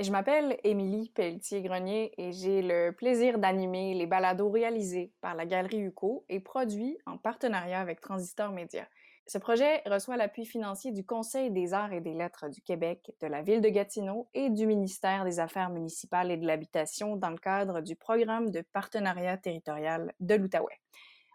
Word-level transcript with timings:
Je 0.00 0.12
m'appelle 0.12 0.60
Émilie 0.62 1.08
Pelletier-Grenier 1.08 2.12
et 2.18 2.30
j'ai 2.30 2.62
le 2.62 2.92
plaisir 2.92 3.36
d'animer 3.40 3.94
les 3.94 4.06
balados 4.06 4.48
réalisés 4.48 5.12
par 5.20 5.34
la 5.34 5.44
Galerie 5.44 5.80
UCO 5.80 6.24
et 6.28 6.38
produits 6.38 6.96
en 7.04 7.18
partenariat 7.18 7.80
avec 7.80 8.00
Transistor 8.00 8.52
Média. 8.52 8.86
Ce 9.26 9.38
projet 9.38 9.82
reçoit 9.86 10.16
l'appui 10.16 10.46
financier 10.46 10.92
du 10.92 11.04
Conseil 11.04 11.50
des 11.50 11.74
arts 11.74 11.92
et 11.92 12.00
des 12.00 12.14
lettres 12.14 12.48
du 12.48 12.62
Québec, 12.62 13.12
de 13.20 13.26
la 13.26 13.42
Ville 13.42 13.60
de 13.60 13.68
Gatineau 13.70 14.28
et 14.34 14.50
du 14.50 14.66
ministère 14.68 15.24
des 15.24 15.40
Affaires 15.40 15.70
municipales 15.70 16.30
et 16.30 16.36
de 16.36 16.46
l'Habitation 16.46 17.16
dans 17.16 17.30
le 17.30 17.36
cadre 17.36 17.80
du 17.80 17.96
programme 17.96 18.52
de 18.52 18.62
partenariat 18.72 19.36
territorial 19.36 20.14
de 20.20 20.36
l'Outaouais. 20.36 20.78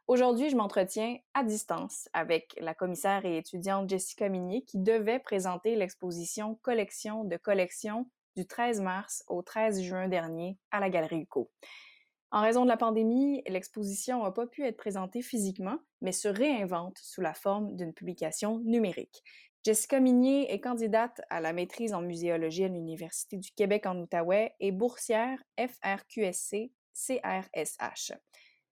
Aujourd'hui, 0.07 0.49
je 0.49 0.55
m'entretiens 0.55 1.17
à 1.33 1.43
distance 1.43 2.07
avec 2.13 2.55
la 2.61 2.73
commissaire 2.73 3.25
et 3.25 3.35
étudiante 3.35 3.89
Jessica 3.89 4.29
Minier 4.29 4.61
qui 4.61 4.77
devait 4.79 5.19
présenter 5.19 5.75
l'exposition 5.75 6.55
Collection 6.61 7.25
de 7.25 7.35
collections 7.35 8.07
du 8.35 8.45
13 8.45 8.81
mars 8.81 9.23
au 9.27 9.41
13 9.41 9.81
juin 9.81 10.07
dernier 10.07 10.57
à 10.71 10.79
la 10.79 10.89
Galerie 10.89 11.21
UCO. 11.21 11.51
En 12.31 12.41
raison 12.41 12.63
de 12.63 12.69
la 12.69 12.77
pandémie, 12.77 13.43
l'exposition 13.47 14.23
n'a 14.23 14.31
pas 14.31 14.47
pu 14.47 14.65
être 14.65 14.77
présentée 14.77 15.21
physiquement, 15.21 15.77
mais 16.01 16.11
se 16.11 16.27
réinvente 16.27 16.97
sous 16.97 17.21
la 17.21 17.35
forme 17.35 17.75
d'une 17.75 17.93
publication 17.93 18.59
numérique. 18.65 19.23
Jessica 19.63 19.99
Minier 19.99 20.51
est 20.51 20.59
candidate 20.59 21.21
à 21.29 21.39
la 21.39 21.53
maîtrise 21.53 21.93
en 21.93 22.01
muséologie 22.01 22.65
à 22.65 22.69
l'Université 22.69 23.37
du 23.37 23.51
Québec 23.51 23.85
en 23.85 23.97
Outaouais 23.97 24.53
et 24.59 24.71
boursière 24.71 25.41
FRQSC 25.57 26.71
CRSH. 26.93 28.13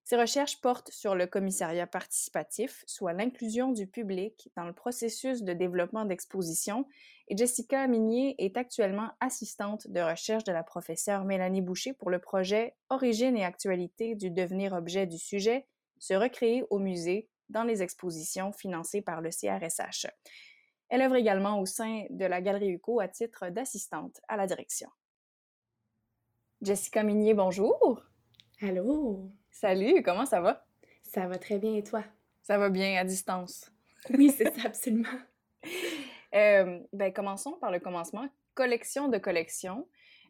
Ses 0.03 0.17
recherches 0.17 0.59
portent 0.59 0.91
sur 0.91 1.15
le 1.15 1.27
commissariat 1.27 1.87
participatif, 1.87 2.83
soit 2.87 3.13
l'inclusion 3.13 3.71
du 3.71 3.87
public 3.87 4.49
dans 4.55 4.65
le 4.65 4.73
processus 4.73 5.43
de 5.43 5.53
développement 5.53 6.05
d'exposition, 6.05 6.87
et 7.27 7.37
Jessica 7.37 7.87
Minier 7.87 8.35
est 8.39 8.57
actuellement 8.57 9.11
assistante 9.19 9.87
de 9.87 10.01
recherche 10.01 10.43
de 10.43 10.51
la 10.51 10.63
professeure 10.63 11.23
Mélanie 11.23 11.61
Boucher 11.61 11.93
pour 11.93 12.09
le 12.09 12.19
projet 12.19 12.75
Origine 12.89 13.37
et 13.37 13.45
actualité 13.45 14.15
du 14.15 14.31
devenir 14.31 14.73
objet 14.73 15.05
du 15.05 15.17
sujet, 15.17 15.67
se 15.99 16.13
recréer 16.13 16.65
au 16.71 16.79
musée 16.79 17.29
dans 17.49 17.63
les 17.63 17.83
expositions 17.83 18.51
financées 18.51 19.01
par 19.01 19.21
le 19.21 19.29
CRSH. 19.29 20.07
Elle 20.89 21.03
œuvre 21.03 21.15
également 21.15 21.59
au 21.59 21.65
sein 21.65 22.05
de 22.09 22.25
la 22.25 22.41
Galerie 22.41 22.71
UCO 22.71 22.99
à 22.99 23.07
titre 23.07 23.49
d'assistante 23.49 24.19
à 24.27 24.35
la 24.35 24.47
direction. 24.47 24.89
Jessica 26.61 27.03
Minier, 27.03 27.33
bonjour. 27.33 28.03
Allô? 28.61 29.31
Salut, 29.51 30.01
comment 30.01 30.25
ça 30.25 30.41
va? 30.41 30.65
Ça 31.03 31.27
va 31.27 31.37
très 31.37 31.59
bien 31.59 31.75
et 31.75 31.83
toi? 31.83 32.03
Ça 32.41 32.57
va 32.57 32.69
bien 32.69 32.99
à 32.99 33.03
distance. 33.03 33.69
Oui, 34.09 34.33
c'est 34.35 34.51
ça, 34.55 34.67
absolument. 34.67 35.09
Euh, 36.33 36.79
ben, 36.93 37.11
commençons 37.11 37.57
par 37.59 37.71
le 37.71 37.81
commencement. 37.81 38.25
Collection 38.53 39.09
de 39.09 39.17
collections, 39.17 39.85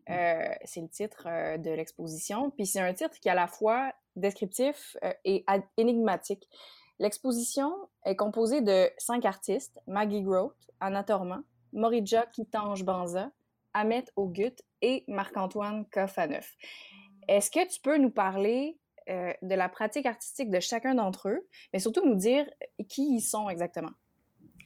euh, 0.09 0.49
c'est 0.66 0.81
le 0.81 0.89
titre 0.89 1.27
euh, 1.27 1.59
de 1.59 1.69
l'exposition. 1.69 2.49
Puis 2.49 2.66
c'est 2.66 2.80
un 2.80 2.92
titre 2.92 3.19
qui 3.19 3.27
est 3.27 3.31
à 3.31 3.36
la 3.36 3.45
fois 3.45 3.94
descriptif 4.16 4.97
et 5.23 5.45
énigmatique. 5.77 6.49
L'exposition 6.97 7.72
est 8.03 8.16
composée 8.16 8.61
de 8.61 8.89
cinq 8.97 9.25
artistes 9.25 9.80
Maggie 9.86 10.23
Groth, 10.23 10.58
Anna 10.80 11.03
Tormand, 11.03 11.44
Morija 11.72 12.25
Kitange 12.25 12.83
Banza, 12.83 13.30
Ahmet 13.75 14.05
Ogut 14.16 14.55
et 14.81 15.03
Marc-Antoine 15.08 15.86
Koffaneuf. 15.92 16.58
Est-ce 17.27 17.52
que 17.52 17.72
tu 17.72 17.80
peux 17.80 17.99
nous 17.99 18.09
parler 18.09 18.80
euh, 19.09 19.33
de 19.41 19.55
la 19.55 19.69
pratique 19.69 20.05
artistique 20.05 20.49
de 20.49 20.59
chacun 20.59 20.95
d'entre 20.95 21.30
eux, 21.30 21.47
mais 21.73 21.80
surtout 21.80 22.05
nous 22.05 22.16
dire 22.16 22.45
qui 22.88 23.16
ils 23.16 23.21
sont 23.21 23.49
exactement. 23.49 23.91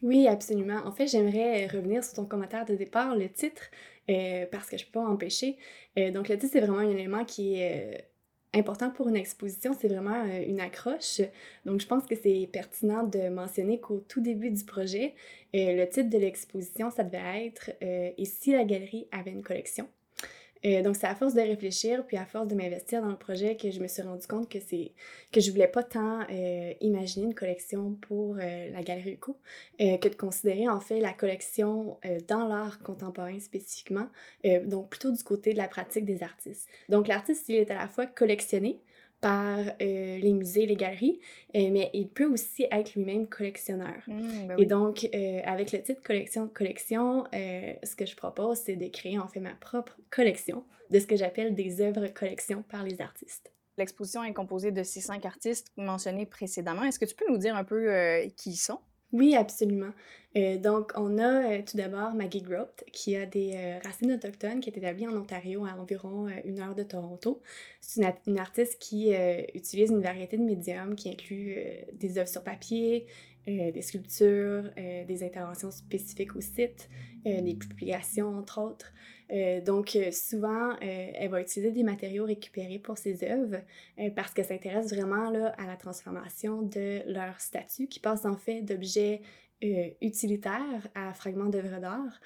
Oui, 0.02 0.27
absolument. 0.27 0.81
En 0.86 0.92
fait, 0.92 1.08
j'aimerais 1.08 1.67
revenir 1.67 2.03
sur 2.03 2.16
ton 2.16 2.25
commentaire 2.25 2.66
de 2.66 2.75
départ, 2.75 3.16
le 3.16 3.30
titre, 3.30 3.64
euh, 4.09 4.45
parce 4.52 4.69
que 4.69 4.77
je 4.77 4.86
peux 4.86 5.00
pas 5.00 5.05
empêcher. 5.05 5.58
Euh, 5.97 6.11
donc, 6.11 6.27
le 6.27 6.38
titre, 6.38 6.52
c'est 6.52 6.59
vraiment 6.59 6.80
un 6.80 6.89
élément 6.89 7.23
qui 7.23 7.55
est 7.55 8.09
important 8.53 8.89
pour 8.89 9.08
une 9.09 9.16
exposition, 9.16 9.73
c'est 9.73 9.88
vraiment 9.88 10.25
une 10.25 10.60
accroche. 10.60 11.21
Donc, 11.65 11.81
je 11.81 11.87
pense 11.87 12.05
que 12.05 12.15
c'est 12.15 12.49
pertinent 12.52 13.04
de 13.04 13.30
mentionner 13.30 13.80
qu'au 13.80 13.99
tout 13.99 14.21
début 14.21 14.52
du 14.52 14.64
projet, 14.64 15.14
le 15.54 15.86
titre 15.86 16.10
de 16.10 16.17
l'exposition, 16.17 16.89
ça 16.89 17.04
devait 17.04 17.48
être 17.48 17.71
Et 17.81 18.26
si 18.26 18.54
la 18.54 18.64
galerie 18.64 19.08
avait 19.11 19.31
une 19.31 19.43
collection? 19.43 19.89
Euh, 20.65 20.81
donc, 20.81 20.95
c'est 20.95 21.08
à 21.08 21.15
force 21.15 21.33
de 21.33 21.42
réfléchir, 21.42 22.05
puis 22.05 22.17
à 22.17 22.26
force 22.26 22.48
de 22.48 22.55
m'investir 22.55 23.02
dans 23.02 23.09
le 23.09 23.17
projet 23.17 23.55
que 23.55 23.70
je 23.70 23.80
me 23.80 23.87
suis 23.87 24.02
rendu 24.02 24.26
compte 24.26 24.49
que 24.49 24.59
c'est 24.59 24.92
que 25.31 25.39
je 25.39 25.52
voulais 25.52 25.67
pas 25.67 25.83
tant 25.83 26.21
euh, 26.31 26.73
imaginer 26.81 27.26
une 27.26 27.36
collection 27.36 27.93
pour 28.02 28.37
euh, 28.37 28.71
la 28.71 28.81
Galerie 28.81 29.14
UCO 29.14 29.37
que 29.80 30.08
de 30.08 30.15
considérer 30.15 30.67
en 30.67 30.80
fait 30.80 30.99
la 30.99 31.14
collection 31.14 31.98
dans 32.27 32.48
l'art 32.48 32.80
contemporain 32.80 33.39
spécifiquement, 33.39 34.08
donc 34.65 34.89
plutôt 34.89 35.11
du 35.11 35.21
côté 35.21 35.52
de 35.52 35.58
la 35.58 35.67
pratique 35.67 36.05
des 36.05 36.23
artistes. 36.23 36.67
Donc, 36.89 37.08
l'artiste, 37.08 37.49
il 37.49 37.55
est 37.55 37.71
à 37.71 37.75
la 37.75 37.87
fois 37.87 38.05
collectionné, 38.05 38.80
par 39.21 39.59
euh, 39.59 40.17
les 40.17 40.33
musées, 40.33 40.65
les 40.65 40.76
galeries, 40.76 41.20
euh, 41.55 41.70
mais 41.71 41.89
il 41.93 42.08
peut 42.09 42.26
aussi 42.26 42.67
être 42.71 42.93
lui-même 42.95 43.27
collectionneur. 43.27 44.02
Mmh, 44.08 44.48
ben 44.48 44.55
Et 44.58 44.65
donc, 44.65 45.08
euh, 45.14 45.42
avec 45.45 45.71
le 45.71 45.81
titre 45.81 46.02
Collection 46.03 46.45
de 46.45 46.52
collection, 46.52 47.25
ce 47.33 47.95
que 47.95 48.05
je 48.05 48.15
propose, 48.15 48.59
c'est 48.59 48.75
de 48.75 48.87
créer 48.87 49.17
en 49.17 49.27
fait 49.27 49.39
ma 49.39 49.54
propre 49.55 49.98
collection 50.09 50.64
de 50.92 50.99
ce 50.99 51.08
que 51.08 51.15
j'appelle 51.15 51.55
des 51.55 51.81
œuvres 51.81 52.08
collection 52.08 52.64
par 52.64 52.83
les 52.83 53.02
artistes. 53.02 53.52
L'exposition 53.77 54.23
est 54.23 54.33
composée 54.33 54.71
de 54.71 54.83
ces 54.83 55.02
cinq 55.02 55.25
artistes 55.25 55.71
mentionnés 55.75 56.25
précédemment. 56.25 56.83
Est-ce 56.83 56.99
que 56.99 57.05
tu 57.05 57.15
peux 57.15 57.30
nous 57.30 57.37
dire 57.37 57.55
un 57.55 57.64
peu 57.64 57.89
qui 58.37 58.52
ils 58.52 58.58
sont? 58.58 58.80
Oui, 59.11 59.36
absolument. 59.36 59.92
Euh, 60.38 60.58
donc, 60.58 60.92
on 60.95 61.17
a 61.17 61.54
euh, 61.54 61.61
tout 61.66 61.77
d'abord 61.77 62.14
Maggie 62.14 62.42
Groth, 62.42 62.83
qui 62.92 63.16
a 63.16 63.26
des 63.26 63.54
euh, 63.55 63.80
racines 63.83 64.11
autochtones, 64.11 64.60
qui 64.60 64.70
est 64.70 64.77
établie 64.77 65.08
en 65.08 65.16
Ontario 65.16 65.66
à 65.66 65.80
environ 65.80 66.27
une 66.43 66.60
heure 66.60 66.76
de 66.76 66.83
Toronto. 66.83 67.42
C'est 67.80 68.02
une, 68.27 68.38
artiste 68.38 68.77
qui 68.80 69.14
utilise 69.54 69.92
une 69.92 70.02
variété 70.02 70.38
de 70.38 70.43
médiums 70.43 70.95
qui 70.95 71.10
inclut 71.10 71.55
des 71.93 72.17
œuvres 72.17 72.27
sur 72.30 72.43
papier, 72.43 73.05
des 73.48 73.82
sculptures, 73.82 74.71
des 74.76 75.23
interventions 75.23 75.72
spécifiques 75.72 76.36
au 76.36 76.42
site, 76.42 76.89
des 77.23 77.54
publications, 77.54 78.36
entre 78.37 78.60
autres. 78.60 78.92
Euh, 79.31 79.61
donc, 79.61 79.95
euh, 79.95 80.11
souvent, 80.11 80.71
euh, 80.71 80.77
elle 80.81 81.30
va 81.30 81.41
utiliser 81.41 81.71
des 81.71 81.83
matériaux 81.83 82.25
récupérés 82.25 82.80
pour 82.80 82.97
ses 82.97 83.23
œuvres 83.23 83.61
parce 84.15 84.33
qu'elle 84.33 84.45
s'intéresse 84.45 84.93
vraiment 84.93 85.30
là, 85.30 85.53
à 85.58 85.65
la 85.65 85.77
transformation 85.77 86.61
de 86.61 87.02
leur 87.11 87.39
statut 87.39 87.87
qui 87.87 87.99
passe 87.99 88.25
en 88.25 88.37
fait 88.37 88.61
d'objets 88.61 89.21
utilitaires 90.02 90.87
à 90.93 91.13
fragments 91.13 91.45
d'œuvres 91.45 91.80
d'art. 91.80 92.19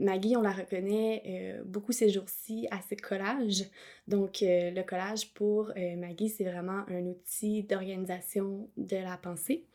Maggie, 0.00 0.34
on 0.36 0.40
la 0.40 0.50
reconnaît 0.50 1.60
beaucoup 1.66 1.92
ces 1.92 2.08
jours-ci 2.08 2.66
à 2.70 2.80
ses 2.80 2.96
collages. 2.96 3.64
Donc, 4.08 4.38
le 4.40 4.82
collage 4.82 5.32
pour 5.34 5.70
Maggie, 5.98 6.30
c'est 6.30 6.44
vraiment 6.44 6.84
un 6.88 7.06
outil 7.06 7.62
d'organisation 7.62 8.70
de 8.76 8.96
la 8.96 9.18
pensée. 9.18 9.66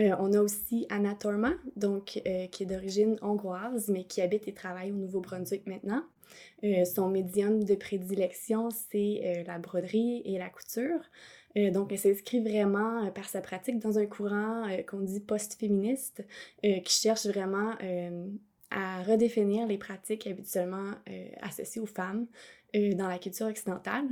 Euh, 0.00 0.14
on 0.18 0.32
a 0.32 0.40
aussi 0.40 0.86
Anna 0.90 1.14
Torma, 1.14 1.52
donc, 1.76 2.20
euh, 2.26 2.46
qui 2.48 2.64
est 2.64 2.66
d'origine 2.66 3.16
hongroise, 3.22 3.88
mais 3.88 4.04
qui 4.04 4.20
habite 4.20 4.48
et 4.48 4.52
travaille 4.52 4.90
au 4.90 4.96
Nouveau-Brunswick 4.96 5.66
maintenant. 5.66 6.02
Euh, 6.64 6.84
son 6.84 7.08
médium 7.08 7.62
de 7.62 7.74
prédilection, 7.74 8.70
c'est 8.70 9.44
la 9.46 9.58
broderie 9.58 10.22
et 10.24 10.38
la 10.38 10.48
couture. 10.48 11.00
donc, 11.72 11.92
elle 11.92 11.98
s'inscrit 11.98 12.40
vraiment 12.40 13.08
par 13.12 13.26
sa 13.28 13.40
pratique 13.40 13.78
dans 13.78 13.98
un 13.98 14.06
courant 14.06 14.66
qu'on 14.88 15.00
dit 15.00 15.20
post-féministe, 15.20 16.24
qui 16.62 16.92
cherche 16.92 17.26
vraiment 17.26 17.74
à 18.72 19.02
redéfinir 19.04 19.68
les 19.68 19.78
pratiques 19.78 20.26
habituellement 20.26 20.90
associées 21.42 21.80
aux 21.80 21.86
femmes 21.86 22.26
dans 22.74 23.06
la 23.06 23.18
culture 23.18 23.46
occidentale. 23.46 24.08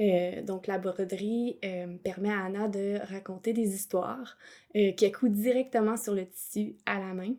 Euh, 0.00 0.42
donc, 0.42 0.66
la 0.66 0.78
broderie 0.78 1.58
euh, 1.64 1.96
permet 2.02 2.30
à 2.30 2.44
Anna 2.44 2.68
de 2.68 2.98
raconter 3.10 3.52
des 3.52 3.74
histoires 3.74 4.36
euh, 4.76 4.92
qui 4.92 5.06
accoutent 5.06 5.32
directement 5.32 5.96
sur 5.96 6.14
le 6.14 6.26
tissu 6.26 6.76
à 6.86 6.98
la 6.98 7.14
main. 7.14 7.34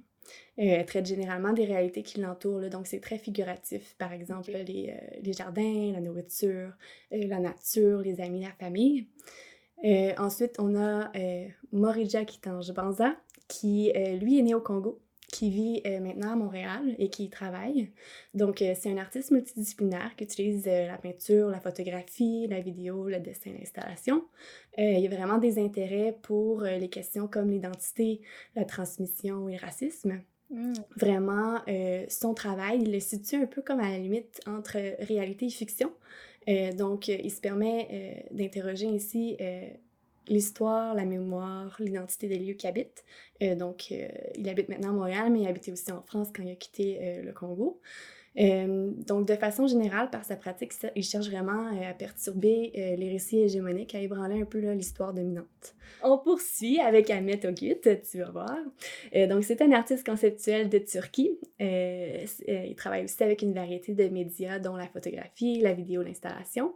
elle 0.57 0.85
traite 0.85 1.05
généralement 1.05 1.53
des 1.53 1.65
réalités 1.65 2.03
qui 2.03 2.19
l'entourent, 2.19 2.69
donc 2.69 2.87
c'est 2.87 2.99
très 2.99 3.17
figuratif. 3.17 3.95
Par 3.97 4.11
exemple, 4.11 4.51
les, 4.51 4.93
les, 5.21 5.33
jardins, 5.33 5.91
la 5.93 6.01
nourriture, 6.01 6.73
la 7.11 7.39
nature, 7.39 8.01
les 8.01 8.19
amis, 8.19 8.41
la 8.41 8.51
famille. 8.51 9.07
ensuite, 10.17 10.59
on 10.59 10.75
a 10.75 11.11
Morija 11.71 12.25
Kitange 12.25 12.73
Banza, 12.73 13.15
qui, 13.47 13.93
lui, 14.19 14.39
est 14.39 14.43
né 14.43 14.53
au 14.53 14.61
Congo 14.61 14.99
qui 15.31 15.49
vit 15.49 15.81
euh, 15.85 15.99
maintenant 15.99 16.31
à 16.31 16.35
Montréal 16.35 16.95
et 16.97 17.09
qui 17.09 17.25
y 17.25 17.29
travaille. 17.29 17.91
Donc, 18.33 18.61
euh, 18.61 18.73
c'est 18.79 18.89
un 18.89 18.97
artiste 18.97 19.31
multidisciplinaire 19.31 20.15
qui 20.15 20.23
utilise 20.23 20.67
euh, 20.67 20.87
la 20.87 20.97
peinture, 20.97 21.49
la 21.49 21.59
photographie, 21.59 22.47
la 22.47 22.61
vidéo, 22.61 23.09
le 23.09 23.19
dessin, 23.19 23.51
l'installation. 23.57 24.23
il 24.77 24.99
y 24.99 25.07
a 25.07 25.09
vraiment 25.09 25.37
des 25.37 25.59
intérêts 25.59 26.17
pour 26.21 26.61
les 26.61 26.89
questions 26.89 27.27
comme 27.27 27.49
l'identité, 27.49 28.21
la 28.55 28.63
transmission 28.63 29.49
et 29.49 29.53
le 29.53 29.59
racisme. 29.59 30.21
Mmh. 30.49 30.73
Vraiment, 30.95 31.59
son 32.07 32.33
travail, 32.33 32.79
il 32.81 32.91
le 32.91 32.99
situe 32.99 33.35
un 33.35 33.47
peu 33.47 33.61
comme 33.61 33.79
à 33.79 33.89
la 33.89 33.97
limite 33.97 34.39
entre 34.45 34.77
réalité 35.03 35.47
et 35.47 35.49
fiction. 35.49 35.91
donc, 36.77 37.07
il 37.07 37.31
se 37.31 37.41
permet 37.41 38.27
d'interroger 38.31 38.87
ici 38.87 39.35
l'histoire, 40.29 40.93
la 40.93 41.05
mémoire, 41.05 41.75
l'identité 41.79 42.27
des 42.27 42.39
lieux 42.39 42.53
qu'il 42.53 42.69
habite. 42.69 43.03
Euh, 43.41 43.55
donc, 43.55 43.87
euh, 43.91 44.07
il 44.35 44.47
habite 44.49 44.69
maintenant 44.69 44.89
à 44.89 44.93
Montréal, 44.93 45.31
mais 45.31 45.41
il 45.41 45.47
habitait 45.47 45.71
aussi 45.71 45.91
en 45.91 46.01
France 46.01 46.29
quand 46.35 46.43
il 46.43 46.51
a 46.51 46.55
quitté 46.55 46.99
euh, 47.01 47.23
le 47.23 47.33
Congo. 47.33 47.79
Donc, 48.35 49.27
de 49.27 49.33
façon 49.33 49.65
générale, 49.65 50.11
par 50.11 50.23
sa 50.23 50.35
pratique, 50.35 50.71
il 50.95 51.01
cherche 51.01 51.27
vraiment 51.27 51.71
à 51.81 51.91
perturber 51.95 52.71
les 52.75 53.09
récits 53.09 53.39
hégémoniques, 53.39 53.95
à 53.95 53.99
ébranler 53.99 54.39
un 54.39 54.45
peu 54.45 54.59
l'histoire 54.73 55.11
dominante. 55.11 55.73
On 56.03 56.19
poursuit 56.19 56.79
avec 56.79 57.09
Ahmet 57.09 57.43
Ogut, 57.47 57.81
tu 57.81 58.19
vas 58.19 58.29
voir. 58.29 58.55
donc, 59.27 59.43
c'est 59.43 59.59
un 59.63 59.71
artiste 59.71 60.05
conceptuel 60.05 60.69
de 60.69 60.77
Turquie. 60.77 61.39
il 61.59 62.75
travaille 62.77 63.05
aussi 63.05 63.23
avec 63.23 63.41
une 63.41 63.55
variété 63.55 63.95
de 63.95 64.07
médias, 64.07 64.59
dont 64.59 64.75
la 64.75 64.87
photographie, 64.87 65.59
la 65.59 65.73
vidéo, 65.73 66.03
l'installation. 66.03 66.75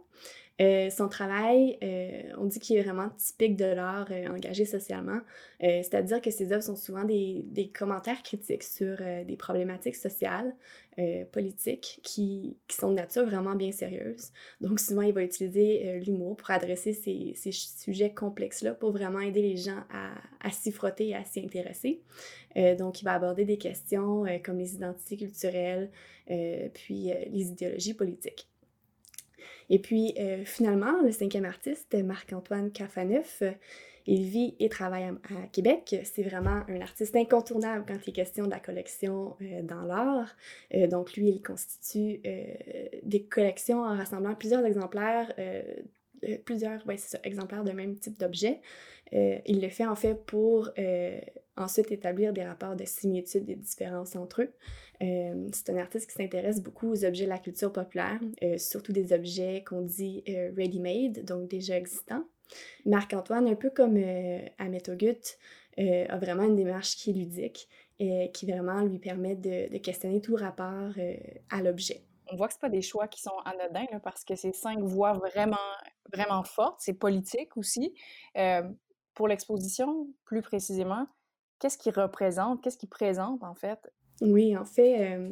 Euh, 0.60 0.90
son 0.90 1.08
travail, 1.08 1.78
euh, 1.82 2.22
on 2.36 2.44
dit 2.44 2.60
qu'il 2.60 2.76
est 2.76 2.82
vraiment 2.82 3.08
typique 3.16 3.56
de 3.56 3.64
l'art 3.64 4.08
euh, 4.10 4.28
engagé 4.28 4.64
socialement, 4.64 5.20
c'est-à-dire 5.60 6.20
que 6.20 6.30
ses 6.30 6.52
œuvres 6.52 6.62
sont 6.62 6.76
souvent 6.76 7.04
des, 7.04 7.70
commentaires 7.72 8.22
critiques 8.22 8.64
sur 8.64 8.96
des 8.98 9.36
problématiques 9.36 9.94
sociales, 9.94 10.56
politiques, 11.30 12.00
qui, 12.02 12.56
sont 12.68 12.90
de 12.90 12.96
nature 12.96 13.24
vraiment 13.24 13.54
bien 13.54 13.70
sérieuse. 13.70 14.32
Donc 14.60 14.80
souvent, 14.80 15.02
il 15.02 15.12
va 15.12 15.22
utiliser 15.22 16.00
l'humour 16.00 16.36
pour 16.36 16.50
adresser 16.50 16.92
ces, 16.92 17.34
ces 17.36 17.52
sujets 17.52 18.12
complexes-là, 18.12 18.74
pour 18.74 18.90
vraiment 18.90 19.20
aider 19.20 19.40
les 19.40 19.56
gens 19.56 19.84
à, 19.92 20.10
à 20.40 20.50
s'y 20.50 20.72
frotter 20.72 21.10
et 21.10 21.14
à 21.14 21.24
s'y 21.24 21.38
intéresser. 21.38 22.02
donc, 22.76 23.00
il 23.00 23.04
va 23.04 23.12
aborder 23.12 23.44
des 23.44 23.58
questions 23.58 24.24
comme 24.44 24.58
les 24.58 24.74
identités 24.74 25.16
culturelles, 25.16 25.92
puis 26.26 27.12
les 27.30 27.50
idéologies 27.50 27.94
politiques. 27.94 28.51
Et 29.72 29.78
puis, 29.78 30.12
euh, 30.20 30.44
finalement, 30.44 31.00
le 31.00 31.10
cinquième 31.12 31.46
artiste, 31.46 31.94
Marc-Antoine 31.94 32.70
Cafaneuf, 32.70 33.38
euh, 33.40 33.52
il 34.06 34.24
vit 34.24 34.54
et 34.60 34.68
travaille 34.68 35.04
à, 35.04 35.46
Québec. 35.50 35.96
C'est 36.04 36.22
vraiment 36.22 36.60
un 36.68 36.82
artiste 36.82 37.16
incontournable 37.16 37.86
quand 37.88 37.96
il 38.06 38.10
est 38.10 38.12
question 38.12 38.44
de 38.44 38.50
la 38.50 38.60
collection 38.60 39.34
euh, 39.40 39.62
dans 39.62 39.80
l'art. 39.80 40.36
donc, 40.90 41.14
lui, 41.14 41.30
il 41.30 41.40
constitue 41.40 42.20
des 43.02 43.22
collections 43.22 43.82
en 43.82 43.96
rassemblant 43.96 44.34
plusieurs 44.34 44.66
exemplaires 44.66 45.32
plusieurs 46.44 46.86
ouais, 46.86 46.96
exemplaires 47.24 47.64
de 47.64 47.72
même 47.72 47.96
type 47.98 48.18
d'objet. 48.18 48.60
il 49.12 49.60
le 49.60 49.68
fait 49.68 49.86
en 49.86 49.96
fait 49.96 50.14
pour 50.14 50.70
ensuite 51.56 51.92
établir 51.92 52.32
des 52.32 52.44
rapports 52.44 52.76
de 52.76 52.84
similitude 52.84 53.48
et 53.48 53.56
de 53.56 53.60
différences 53.60 54.16
entre 54.16 54.42
eux. 54.42 54.52
Euh, 55.02 55.48
c'est 55.52 55.70
un 55.70 55.76
artiste 55.78 56.08
qui 56.08 56.16
s'intéresse 56.16 56.62
beaucoup 56.62 56.90
aux 56.90 57.04
objets 57.04 57.24
de 57.24 57.30
la 57.30 57.38
culture 57.38 57.72
populaire, 57.72 58.20
euh, 58.42 58.56
surtout 58.56 58.92
des 58.92 59.12
objets 59.12 59.64
qu'on 59.66 59.82
dit 59.82 60.22
euh, 60.28 60.52
ready-made, 60.56 61.24
donc 61.24 61.48
déjà 61.48 61.76
existants. 61.76 62.24
Marc-Antoine, 62.84 63.48
un 63.48 63.54
peu 63.54 63.70
comme 63.70 63.96
Ahmet 64.58 64.82
a 65.78 66.18
vraiment 66.18 66.42
une 66.42 66.56
démarche 66.56 66.96
qui 66.96 67.10
est 67.10 67.14
ludique 67.14 67.66
et 67.98 68.30
qui 68.34 68.44
vraiment 68.44 68.82
lui 68.82 68.98
permet 68.98 69.36
de, 69.36 69.78
questionner 69.78 70.20
tout 70.20 70.34
rapport 70.34 70.92
à 71.48 71.62
l'objet. 71.62 72.02
On 72.32 72.36
voit 72.36 72.48
que 72.48 72.54
ce 72.54 72.58
pas 72.58 72.70
des 72.70 72.82
choix 72.82 73.06
qui 73.08 73.20
sont 73.20 73.36
anodins 73.44 73.98
parce 74.02 74.24
que 74.24 74.34
c'est 74.34 74.54
cinq 74.54 74.80
voix 74.80 75.12
vraiment, 75.12 75.56
vraiment 76.12 76.42
fortes. 76.42 76.80
C'est 76.80 76.94
politique 76.94 77.56
aussi. 77.56 77.94
pour 79.14 79.28
l'exposition, 79.28 80.08
plus 80.24 80.42
précisément, 80.42 81.06
qu'est-ce 81.62 81.78
qu'il 81.78 81.92
représente, 81.92 82.60
qu'est-ce 82.60 82.76
qu'il 82.76 82.88
présente 82.88 83.44
en 83.44 83.54
fait? 83.54 83.78
Oui, 84.20 84.56
en 84.56 84.64
fait, 84.64 85.16
euh, 85.16 85.30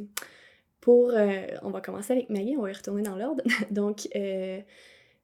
pour... 0.79 1.11
Euh, 1.11 1.47
on 1.61 1.71
va 1.71 1.81
commencer 1.81 2.13
avec 2.13 2.29
Maggie, 2.29 2.55
on 2.57 2.61
va 2.61 2.71
y 2.71 2.73
retourner 2.73 3.03
dans 3.03 3.17
l'ordre. 3.17 3.43
Donc, 3.71 4.07
euh, 4.15 4.61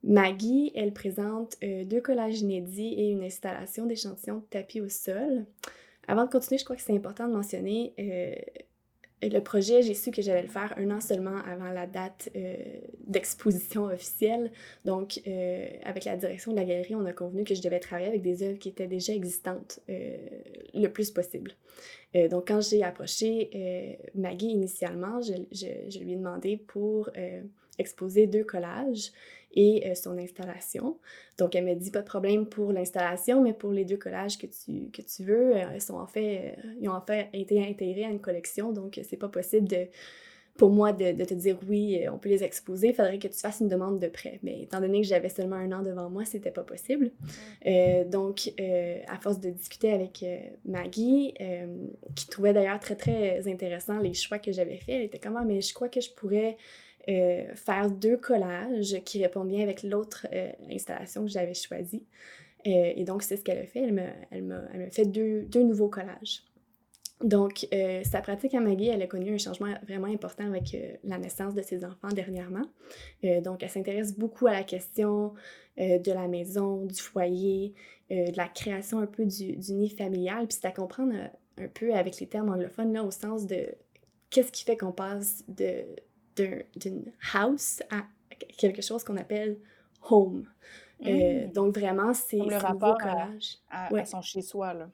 Maggie, 0.04 0.72
elle 0.76 0.94
présente 0.94 1.58
deux 1.62 2.02
collages 2.02 2.42
inédits 2.42 2.94
et 2.94 3.10
une 3.10 3.24
installation 3.24 3.86
d'échantillons 3.86 4.40
de 4.40 4.46
tapis 4.46 4.82
au 4.82 4.90
sol. 4.90 5.46
Avant 6.08 6.26
de 6.26 6.30
continuer, 6.30 6.58
je 6.58 6.66
crois 6.66 6.76
que 6.76 6.82
c'est 6.82 6.96
important 6.96 7.28
de 7.28 7.34
mentionner 7.34 7.94
le 9.22 9.40
projet, 9.40 9.82
j'ai 9.82 9.94
su 9.94 10.12
que 10.12 10.22
j'allais 10.22 10.44
le 10.44 10.48
faire 10.48 10.74
un 10.78 10.92
an 10.92 11.02
seulement 11.02 11.38
avant 11.46 11.72
la 11.72 11.88
date 11.88 12.30
d'exposition 13.08 13.86
officielle. 13.86 14.52
Donc, 14.86 15.22
avec 15.84 16.06
la 16.06 16.16
direction 16.16 16.52
de 16.52 16.58
la 16.58 16.66
galerie, 16.66 16.94
on 16.94 17.06
a 17.06 17.14
convenu 17.14 17.44
que 17.44 17.56
je 17.56 17.62
devais 17.62 17.80
travailler 17.80 18.10
avec 18.10 18.22
des 18.22 18.44
œuvres 18.44 18.60
qui 18.60 18.70
étaient 18.70 18.88
déjà 18.88 19.14
existantes 19.14 19.80
le 19.88 20.88
plus 20.88 21.10
possible. 21.10 21.54
Euh, 22.16 22.28
donc, 22.28 22.48
quand 22.48 22.62
j'ai 22.62 22.84
approché 22.84 23.50
euh, 23.56 24.10
Maggie 24.16 24.48
initialement, 24.48 25.22
je, 25.22 25.34
je, 25.52 26.00
lui 26.00 26.14
ai 26.14 26.16
demandé 26.16 26.58
pour 26.58 27.10
euh, 27.18 27.42
exposer 27.78 28.28
deux 28.28 28.44
collages 28.44 29.12
et 29.58 29.96
son 29.96 30.18
installation. 30.18 30.98
Donc, 31.38 31.56
elle 31.56 31.66
m'a 31.66 31.76
dit 31.76 31.92
pas 31.92 32.02
de 32.02 32.08
problème 32.08 32.46
pour 32.46 32.72
l'installation, 32.72 33.42
mais 33.42 33.54
pour 33.54 33.72
les 33.72 33.86
deux 33.86 33.98
collages 33.98 34.38
que 34.38 34.46
tu, 34.46 34.90
que 34.92 35.02
tu 35.02 35.24
veux, 35.24 35.54
ils, 35.74 35.82
sont 35.82 35.96
en 35.96 36.08
fait, 36.08 36.58
ils 36.80 36.88
ont 36.88 36.94
en 36.94 37.02
fait 37.02 37.30
été 37.34 37.66
intégrés 37.68 38.06
à 38.06 38.10
une 38.10 38.22
collection, 38.22 38.72
donc 38.72 39.00
c'est 39.04 39.18
pas 39.18 39.30
possible 39.30 39.68
de 39.68 39.88
pour 40.58 40.72
moi 40.72 40.92
de, 40.92 41.24
te 41.24 41.34
dire 41.34 41.58
oui, 41.68 42.04
euh, 42.04 42.12
on 42.12 42.18
peut 42.18 42.30
les 42.30 42.44
exposer, 42.44 42.90
il 42.90 42.94
faudrait 42.94 43.20
que 43.20 43.28
tu 43.28 43.40
fasses 43.40 43.62
une 43.62 43.68
demande 43.68 44.00
de 44.00 44.08
prêt. 44.08 44.40
Mais 44.44 44.64
étant 44.64 44.82
donné 44.82 45.02
que 45.02 45.08
j'avais 45.08 45.30
seulement 45.30 45.56
un 45.56 45.72
an 45.72 45.84
devant 45.84 46.10
moi, 46.10 46.26
c'était 46.26 46.52
pas 46.52 46.64
possible. 46.64 47.12
Euh, 47.66 48.04
donc, 48.04 48.52
euh, 48.60 49.00
à 49.08 49.18
force 49.20 49.40
de 49.40 49.52
discuter 49.52 49.94
avec 49.94 50.26
Maggie, 50.66 51.34
qui 52.16 52.28
trouvait 52.28 52.54
d'ailleurs 52.54 52.80
très, 52.80 52.96
très 52.96 53.48
intéressant 53.48 54.00
les 54.00 54.14
choix 54.14 54.40
que 54.40 54.52
j'avais 54.52 54.78
faits, 54.78 54.96
elle 54.96 55.04
était 55.04 55.20
comme, 55.20 55.38
ah, 55.38 55.46
mais 55.46 55.62
je 55.62 55.74
crois 55.74 55.90
que 55.90 56.02
je 56.02 56.10
pourrais 56.12 56.58
faire 57.56 57.90
deux 57.90 58.18
collages 58.18 59.02
qui 59.06 59.22
répondent 59.24 59.48
bien 59.48 59.64
avec 59.64 59.84
l'autre 59.84 60.28
installation 60.70 61.24
que 61.24 61.30
j'avais 61.30 61.54
choisie. 61.54 62.06
et 62.66 63.04
donc, 63.06 63.24
c'est 63.24 63.38
ce 63.38 63.44
qu'elle 63.44 63.60
a 63.60 63.66
fait. 63.66 63.80
Elle 63.80 63.94
m'a, 63.94 64.02
elle 64.32 64.70
elle 64.74 64.92
fait 64.92 65.06
deux, 65.06 65.44
deux 65.44 65.64
nouveaux 65.64 65.90
collages. 65.90 66.44
Donc, 67.24 67.68
euh, 67.74 68.04
sa 68.04 68.22
pratique 68.22 68.54
à 68.54 68.60
Maggie, 68.60 68.90
elle 68.90 69.02
a 69.02 69.08
connu 69.08 69.34
un 69.34 69.38
changement 69.40 69.74
vraiment 69.88 70.08
important 70.08 70.46
avec 70.46 70.76
euh, 70.76 70.96
la 71.04 71.18
naissance 71.18 71.56
de 71.56 71.64
ses 71.64 71.84
enfants 71.84 72.10
dernièrement. 72.10 72.66
Euh, 73.24 73.42
donc, 73.42 73.64
elle 73.64 73.70
s'intéresse 73.70 74.16
beaucoup 74.16 74.46
à 74.48 74.54
la 74.54 74.64
question 74.64 75.34
de 75.78 76.12
la 76.12 76.28
maison, 76.28 76.88
du 76.88 77.00
foyer, 77.00 77.76
de 78.10 78.36
la 78.36 78.48
création 78.48 78.98
un 78.98 79.06
peu 79.06 79.26
du, 79.26 79.58
nid 79.58 79.92
familial. 79.92 80.48
Puis 80.48 80.58
c'est 80.60 80.66
à 80.66 80.72
comprendre 80.72 81.14
un 81.60 81.68
peu 81.68 81.94
avec 81.94 82.20
les 82.20 82.26
termes 82.26 82.50
anglophones, 82.50 82.94
là, 82.94 83.04
au 83.04 83.12
sens 83.12 83.46
de 83.46 83.76
qu'est-ce 84.32 84.52
qui 84.52 84.64
fait 84.64 84.76
qu'on 84.76 84.92
passe 84.92 85.44
d'une 86.76 87.12
house 87.34 87.82
à 87.90 88.04
quelque 88.58 88.82
chose 88.82 89.04
qu'on 89.04 89.18
appelle 89.18 89.58
home. 90.10 90.48
Mmh. 91.00 91.52
donc, 91.54 91.78
vraiment, 91.78 92.14
c'est 92.14 92.38
le 92.38 92.58
rapport 92.58 92.98
à, 93.70 94.06
son 94.06 94.22
chez-soi, 94.22 94.74
là. 94.74 94.90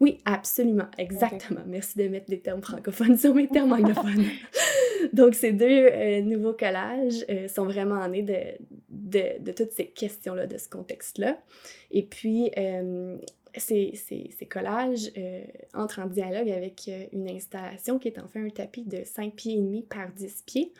Oui, 0.00 0.18
absolument, 0.24 0.86
exactement. 0.96 1.60
Merci 1.66 1.98
de 1.98 2.08
mettre 2.08 2.30
des 2.30 2.40
termes 2.40 2.62
francophones 2.62 3.18
sur 3.18 3.34
mes 3.34 3.46
termes 3.46 3.72
anglophones. 3.72 4.24
Donc, 5.12 5.34
ces 5.34 5.52
deux 5.52 5.66
euh, 5.66 6.22
nouveaux 6.22 6.54
collages 6.54 7.24
euh, 7.28 7.48
sont 7.48 7.64
vraiment 7.64 8.06
nés 8.08 8.22
de, 8.22 8.38
de, 8.88 9.42
de 9.42 9.52
toutes 9.52 9.72
ces 9.72 9.88
questions-là, 9.88 10.46
de 10.46 10.56
ce 10.56 10.70
contexte-là. 10.70 11.38
Et 11.90 12.02
puis, 12.02 12.50
euh, 12.56 13.18
ces, 13.56 13.92
collages 14.50 15.12
entrent 15.74 16.00
en 16.00 16.06
dialogue 16.06 16.50
avec 16.50 16.90
une 17.12 17.28
installation 17.28 17.98
qui 17.98 18.08
est 18.08 18.18
en 18.18 18.28
fait 18.28 18.40
un 18.40 18.50
tapis 18.50 18.84
de 18.84 19.02
5 19.04 19.34
pieds 19.34 19.54
et 19.54 19.60
demi 19.60 19.82
par 19.82 20.10
10 20.10 20.42
pieds 20.46 20.72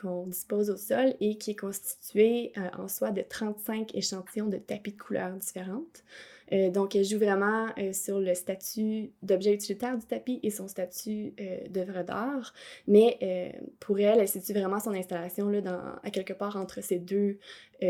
qu'on 0.00 0.26
dispose 0.26 0.70
au 0.70 0.76
sol 0.76 1.14
et 1.20 1.36
qui 1.38 1.52
est 1.52 1.56
constitué 1.58 2.52
en 2.78 2.88
soi 2.88 3.10
de 3.10 3.22
35 3.22 3.94
échantillons 3.94 4.46
de 4.46 4.58
tapis 4.58 4.92
de 4.92 5.02
couleurs 5.02 5.32
différentes. 5.32 6.04
Euh, 6.52 6.70
donc, 6.70 6.94
elle 6.94 7.04
joue 7.04 7.18
vraiment 7.18 7.68
euh, 7.78 7.92
sur 7.92 8.20
le 8.20 8.34
statut 8.34 9.12
d'objet 9.22 9.54
utilitaire 9.54 9.96
du 9.96 10.06
tapis 10.06 10.40
et 10.42 10.50
son 10.50 10.68
statut 10.68 11.34
euh, 11.40 11.66
d'œuvre 11.68 12.02
d'art. 12.02 12.52
Mais 12.86 13.18
pour 13.80 13.98
elle, 13.98 14.20
elle 14.20 14.28
situe 14.28 14.52
vraiment 14.52 14.80
son 14.80 14.92
installation 14.92 15.48
là, 15.48 16.00
à 16.02 16.10
quelque 16.10 16.32
part 16.32 16.56
entre 16.56 16.82
ces 16.82 16.98
deux 16.98 17.38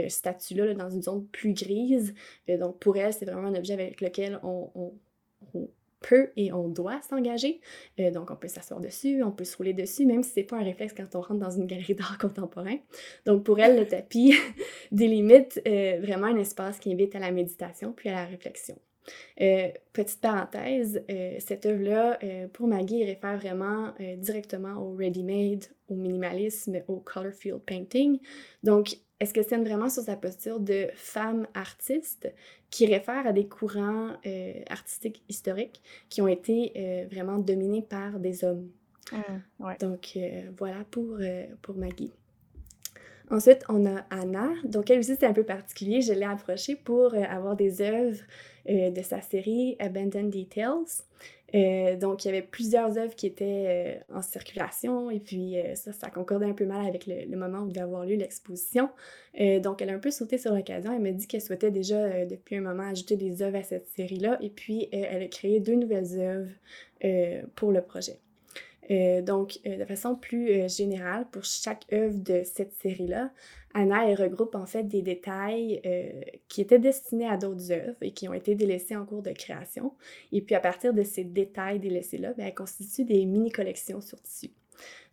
statuts-là, 0.09 0.75
dans 0.75 0.91
une 0.91 1.03
zone 1.03 1.27
plus 1.27 1.53
grise. 1.53 2.15
donc, 2.49 2.79
pour 2.79 2.97
elle, 2.97 3.13
c'est 3.13 3.25
vraiment 3.25 3.49
un 3.49 3.55
objet 3.55 3.75
avec 3.75 4.01
lequel 4.01 4.41
on, 4.43 4.71
on 4.75 5.69
peut 6.09 6.31
et 6.37 6.53
on 6.53 6.69
doit 6.69 7.01
s'engager. 7.03 7.61
Euh, 8.01 8.11
donc, 8.11 8.31
on 8.31 8.37
peut 8.37 8.49
s'asseoir 8.49 8.81
dessus, 8.81 9.23
on 9.23 9.33
peut 9.33 9.45
se 9.45 9.57
rouler 9.57 9.73
dessus, 9.73 10.07
même 10.07 10.23
si 10.23 10.31
c'est 10.31 10.45
pas 10.45 10.57
un 10.57 10.63
réflexe 10.63 10.95
quand 10.97 11.15
on 11.15 11.21
rentre 11.21 11.41
dans 11.41 11.51
une 11.51 11.67
galerie 11.67 11.95
d'art 11.97 12.19
contemporain. 12.19 12.77
Donc, 13.25 13.45
pour 13.45 13.59
elle, 13.59 13.79
le 13.79 13.87
tapis 13.87 14.35
délimite 14.93 15.61
euh, 15.67 15.99
vraiment 16.01 16.29
un 16.29 16.39
espace 16.39 16.79
qui 16.79 16.93
invite 16.93 17.15
à 17.15 17.19
la 17.19 17.31
méditation 17.31 17.93
puis 17.93 18.09
à 18.09 18.13
la 18.13 18.25
réflexion. 18.25 18.79
Euh, 19.41 19.69
petite 19.93 20.21
parenthèse, 20.21 21.05
cette 21.39 21.65
œuvre-là, 21.65 22.19
pour 22.53 22.67
Maggie, 22.67 23.05
réfère 23.05 23.39
vraiment 23.39 23.95
directement 24.17 24.83
au 24.83 24.97
ready-made, 24.97 25.65
au 25.89 25.95
minimalisme, 25.95 26.83
au 26.89 26.97
color 26.97 27.33
field 27.33 27.61
painting. 27.61 28.19
Donc, 28.65 28.97
est-ce 29.19 29.33
que 29.33 29.43
c'est 29.43 29.57
vraiment 29.57 29.89
sur 29.89 30.03
sa 30.03 30.17
posture 30.17 30.61
de 30.61 30.89
femme 30.95 31.47
artiste 31.55 32.33
qui 32.71 32.87
réfère 32.87 33.27
à 33.27 33.33
des 33.33 33.49
courants 33.49 34.11
euh, 34.27 34.53
artistiques 34.69 35.23
historiques 35.29 35.81
qui 36.11 36.21
ont 36.21 36.29
été 36.29 36.73
euh, 36.77 37.07
vraiment 37.11 37.39
dominés 37.39 37.83
par 37.83 38.19
des 38.19 38.45
hommes? 38.45 38.69
Mmh, 39.13 39.75
Donc 39.81 40.13
euh, 40.17 40.43
voilà 40.59 40.85
pour, 40.91 41.19
pour 41.63 41.77
Maggie. 41.77 42.13
Ensuite, 43.31 43.65
on 43.69 43.87
a 43.87 44.05
Anna. 44.11 44.51
Donc 44.65 44.91
elle 44.91 44.99
aussi, 44.99 45.17
c'est 45.19 45.27
un 45.27 45.33
peu 45.33 45.45
particulier. 45.45 46.01
Je 46.03 46.13
l'ai 46.13 46.25
approchée 46.25 46.77
pour 46.77 47.15
avoir 47.15 47.57
des 47.57 47.81
œuvres 47.81 48.23
de 48.69 49.03
sa 49.03 49.21
série 49.21 49.77
Abandoned 49.79 50.31
Details. 50.31 51.03
Euh, 51.55 51.97
donc, 51.97 52.25
il 52.25 52.29
y 52.29 52.31
avait 52.31 52.43
plusieurs 52.43 52.99
œuvres 52.99 53.15
qui 53.15 53.27
étaient 53.27 53.99
euh, 54.11 54.15
en 54.15 54.23
circulation 54.23 55.11
et 55.11 55.21
puis 55.21 55.59
euh, 55.59 55.75
ça, 55.75 55.93
ça 55.93 56.11
concordait 56.11 56.47
un 56.47 56.53
peu 56.53 56.67
mal 56.67 56.85
avec 56.87 57.07
le, 57.07 57.37
moment 57.37 57.61
où 57.61 57.69
devait 57.69 57.81
avoir 57.81 58.05
lieu 58.05 58.17
l'exposition. 58.17 58.91
donc, 59.63 59.83
elle 59.83 59.91
a 59.91 59.93
un 59.93 59.99
peu 59.99 60.11
sauté 60.11 60.39
sur 60.39 60.53
l'occasion. 60.55 60.93
Elle 60.93 61.03
m'a 61.03 61.13
dit 61.13 61.27
qu'elle 61.27 61.43
souhaitait 61.43 61.71
déjà 61.71 62.25
depuis 62.25 62.57
un 62.57 62.63
moment 62.63 62.85
ajouter 62.85 63.17
des 63.17 63.43
œuvres 63.43 63.59
à 63.59 63.63
cette 63.63 63.87
série-là 63.89 64.39
et 64.41 64.51
puis 64.51 64.89
elle 64.93 65.23
a 65.23 65.27
créé 65.29 65.61
deux 65.61 65.75
nouvelles 65.75 66.19
œuvres 66.19 66.51
pour 67.55 67.73
le 67.73 67.83
projet. 67.83 68.19
donc, 69.23 69.59
de 69.65 69.85
façon 69.85 70.17
plus 70.17 70.67
générale, 70.71 71.27
pour 71.31 71.45
chaque 71.45 71.85
œuvre 71.93 72.19
de 72.19 72.43
cette 72.45 72.73
série-là, 72.73 73.31
Anna, 73.79 74.09
elle 74.09 74.19
regroupe 74.19 74.55
en 74.55 74.65
fait 74.65 74.85
des 74.85 75.03
détails 75.03 75.83
euh, 75.85 76.23
qui 76.49 76.63
étaient 76.63 76.79
destinés 76.79 77.29
à 77.29 77.37
d'autres 77.37 77.71
œuvres 77.71 77.99
et 78.01 78.11
qui 78.11 78.27
ont 78.27 78.33
été 78.33 78.55
délaissés 78.55 78.97
en 78.97 79.05
cours 79.05 79.21
de 79.21 79.33
création. 79.33 79.93
Et 80.33 80.41
puis 80.41 80.55
à 80.55 80.61
partir 80.61 80.95
de 80.95 81.03
ces 81.03 81.25
détails 81.25 81.79
délaissés-là, 81.79 82.33
ben, 82.39 82.47
elle 82.47 82.55
constitue 82.55 83.05
des 83.05 83.27
mini-collections 83.27 84.01
sur 84.01 84.19
tissu. 84.23 84.51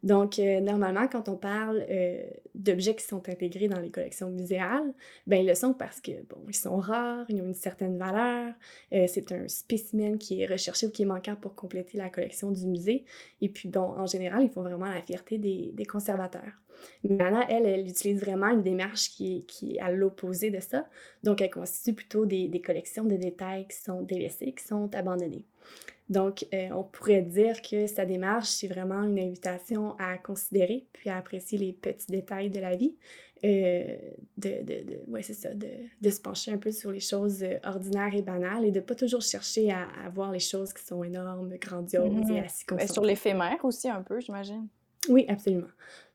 Donc, 0.01 0.39
euh, 0.39 0.61
normalement, 0.61 1.09
quand 1.09 1.27
on 1.27 1.35
parle 1.35 1.85
euh, 1.89 2.23
d'objets 2.55 2.95
qui 2.95 3.05
sont 3.05 3.27
intégrés 3.27 3.67
dans 3.67 3.79
les 3.81 3.89
collections 3.89 4.29
muséales, 4.29 4.93
ben, 5.27 5.41
ils 5.41 5.47
le 5.47 5.55
sont 5.55 5.73
parce 5.73 5.99
que, 5.99 6.11
bon, 6.29 6.39
ils 6.47 6.55
sont 6.55 6.77
rares, 6.77 7.25
ils 7.27 7.41
ont 7.41 7.45
une 7.45 7.53
certaine 7.53 7.97
valeur, 7.97 8.53
c'est 8.91 9.31
un 9.33 9.49
spécimen 9.49 10.17
qui 10.17 10.41
est 10.41 10.45
recherché 10.45 10.87
ou 10.87 10.89
qui 10.89 11.01
est 11.01 11.05
manquant 11.05 11.35
pour 11.35 11.53
compléter 11.53 11.97
la 11.97 12.09
collection 12.09 12.49
du 12.51 12.65
musée. 12.65 13.03
Et 13.41 13.49
puis, 13.49 13.67
bon, 13.67 13.81
en 13.81 14.05
général, 14.05 14.43
ils 14.43 14.49
font 14.49 14.61
vraiment 14.61 14.85
la 14.85 15.01
fierté 15.01 15.37
des 15.37 15.85
conservateurs. 15.85 16.62
Mais 17.03 17.23
Anna, 17.23 17.45
elle, 17.49 17.65
elle 17.65 17.87
utilise 17.87 18.19
vraiment 18.19 18.47
une 18.47 18.61
démarche 18.61 19.09
qui 19.09 19.37
est, 19.37 19.41
qui 19.41 19.79
à 19.79 19.91
l'opposé 19.91 20.49
de 20.49 20.59
ça. 20.59 20.87
Donc, 21.23 21.41
elle 21.41 21.49
constitue 21.49 21.93
plutôt 21.93 22.25
des, 22.25 22.47
des, 22.47 22.61
collections 22.61 23.03
de 23.03 23.15
détails 23.15 23.67
qui 23.67 23.77
sont 23.77 24.01
délaissés, 24.01 24.53
qui 24.53 24.63
sont 24.63 24.93
abandonnés. 24.95 25.45
Donc, 26.09 26.45
euh, 26.53 26.69
on 26.71 26.83
pourrait 26.83 27.21
dire 27.21 27.61
que 27.61 27.87
sa 27.87 28.05
démarche, 28.05 28.49
c'est 28.49 28.67
vraiment 28.67 29.03
une 29.03 29.19
invitation 29.19 29.95
à 29.99 30.17
considérer 30.17 30.85
puis 30.93 31.09
à 31.09 31.17
apprécier 31.17 31.57
les 31.57 31.73
petits 31.73 32.11
détails 32.11 32.49
de 32.49 32.59
la 32.59 32.75
vie. 32.75 32.95
Euh, 33.45 33.97
de, 34.37 34.63
de, 34.63 34.83
de 34.89 34.99
ouais, 35.07 35.21
c'est 35.21 35.33
ça, 35.33 35.53
de, 35.53 35.67
de, 36.01 36.09
se 36.09 36.21
pencher 36.21 36.53
un 36.53 36.57
peu 36.57 36.71
sur 36.71 36.91
les 36.91 37.01
choses 37.01 37.43
euh, 37.43 37.57
ordinaires 37.65 38.15
et 38.15 38.21
banales 38.21 38.63
et 38.63 38.71
de 38.71 38.79
pas 38.79 38.95
toujours 38.95 39.21
chercher 39.21 39.69
à, 39.69 39.85
à 40.05 40.09
voir 40.09 40.31
les 40.31 40.39
choses 40.39 40.71
qui 40.71 40.81
sont 40.81 41.03
énormes, 41.03 41.53
grandioses 41.57 42.05
et 42.05 42.33
mm-hmm. 42.33 42.45
assez 42.45 42.65
ben, 42.69 42.87
Sur 42.87 43.03
l'éphémère 43.03 43.57
aussi, 43.63 43.89
un 43.89 44.01
peu, 44.01 44.21
j'imagine. 44.21 44.69
Oui, 45.09 45.25
absolument. 45.27 45.67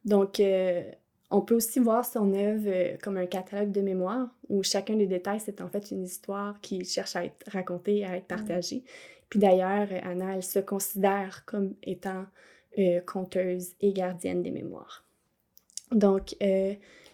Donc, 0.04 0.40
euh, 0.40 0.82
on 1.30 1.42
peut 1.42 1.54
aussi 1.54 1.78
voir 1.78 2.04
son 2.04 2.32
œuvre 2.32 2.66
euh, 2.66 2.96
comme 3.02 3.16
un 3.16 3.26
catalogue 3.26 3.72
de 3.72 3.80
mémoire 3.80 4.28
où 4.48 4.62
chacun 4.62 4.96
des 4.96 5.06
détails, 5.06 5.40
c'est 5.40 5.60
en 5.60 5.68
fait 5.68 5.90
une 5.90 6.04
histoire 6.04 6.60
qui 6.60 6.84
cherche 6.84 7.16
à 7.16 7.24
être 7.24 7.44
racontée, 7.50 8.04
à 8.04 8.16
être 8.16 8.26
partagée. 8.26 8.84
Puis 9.28 9.38
d'ailleurs, 9.38 9.88
Anna, 10.04 10.36
elle 10.36 10.42
se 10.42 10.58
considère 10.58 11.44
comme 11.44 11.74
étant 11.82 12.24
euh, 12.78 13.00
conteuse 13.00 13.74
et 13.80 13.92
gardienne 13.92 14.42
des 14.42 14.50
mémoires. 14.50 15.04
Donc, 15.92 16.34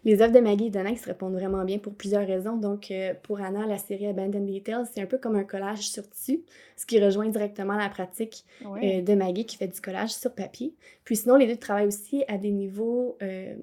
les 0.05 0.21
œuvres 0.21 0.33
de 0.33 0.41
Maggie 0.41 0.67
et 0.67 0.71
d'Anna 0.71 0.95
se 0.97 1.07
répondent 1.07 1.33
vraiment 1.33 1.65
bien 1.65 1.79
pour 1.79 1.95
plusieurs 1.95 2.27
raisons. 2.27 2.57
Donc, 2.57 2.91
euh, 2.91 3.15
pour 3.23 3.41
Anna, 3.41 3.67
la 3.67 3.79
série 3.79 4.07
Abandoned 4.07 4.47
Details, 4.47 4.85
c'est 4.93 5.01
un 5.01 5.07
peu 5.07 5.19
comme 5.19 5.37
un 5.37 5.45
collage 5.45 5.89
sur 5.89 6.09
tissu, 6.09 6.43
ce 6.77 6.85
qui 6.85 7.03
rejoint 7.03 7.29
directement 7.29 7.75
la 7.75 7.89
pratique 7.89 8.45
euh, 8.65 9.01
de 9.01 9.15
Maggie 9.15 9.47
qui 9.47 9.57
fait 9.57 9.69
du 9.69 9.81
collage 9.81 10.11
sur 10.11 10.35
papier. 10.35 10.75
Puis 11.05 11.17
sinon, 11.17 11.37
les 11.37 11.47
deux 11.47 11.57
travaillent 11.57 11.87
aussi 11.87 12.25
à 12.29 12.39
des 12.39 12.51
niveaux... 12.51 13.17
Euh, 13.23 13.57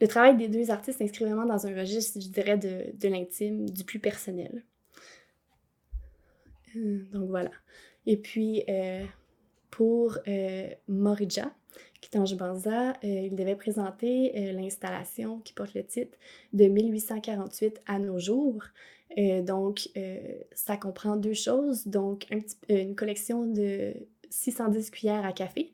le 0.00 0.08
travail 0.08 0.36
des 0.36 0.48
deux 0.48 0.70
artistes 0.70 0.98
s'inscrit 0.98 1.24
vraiment 1.24 1.46
dans 1.46 1.66
un 1.66 1.74
registre, 1.74 2.20
je 2.20 2.28
dirais, 2.28 2.58
de, 2.58 2.92
de 2.94 3.08
l'intime, 3.08 3.68
du 3.70 3.84
plus 3.84 4.00
personnel. 4.00 4.62
donc 6.74 7.28
voilà. 7.28 7.50
Et 8.04 8.16
puis, 8.16 8.64
pour 9.70 10.18
Morija, 10.88 11.54
Kitange 12.04 12.36
Banza, 12.36 12.90
euh, 12.90 12.92
il 13.02 13.34
devait 13.34 13.56
présenter 13.56 14.32
euh, 14.36 14.52
l'installation 14.52 15.38
qui 15.38 15.54
porte 15.54 15.72
le 15.72 15.82
titre 15.82 16.18
de 16.52 16.66
1848 16.66 17.80
à 17.86 17.98
nos 17.98 18.18
jours. 18.18 18.62
Euh, 19.16 19.40
donc, 19.40 19.88
ça 20.52 20.76
comprend 20.76 21.16
deux 21.16 21.32
choses. 21.32 21.86
Donc, 21.86 22.26
une 22.68 22.94
collection 22.94 23.46
de 23.46 23.94
610 24.28 24.90
cuillères 24.90 25.24
à 25.24 25.32
café 25.32 25.72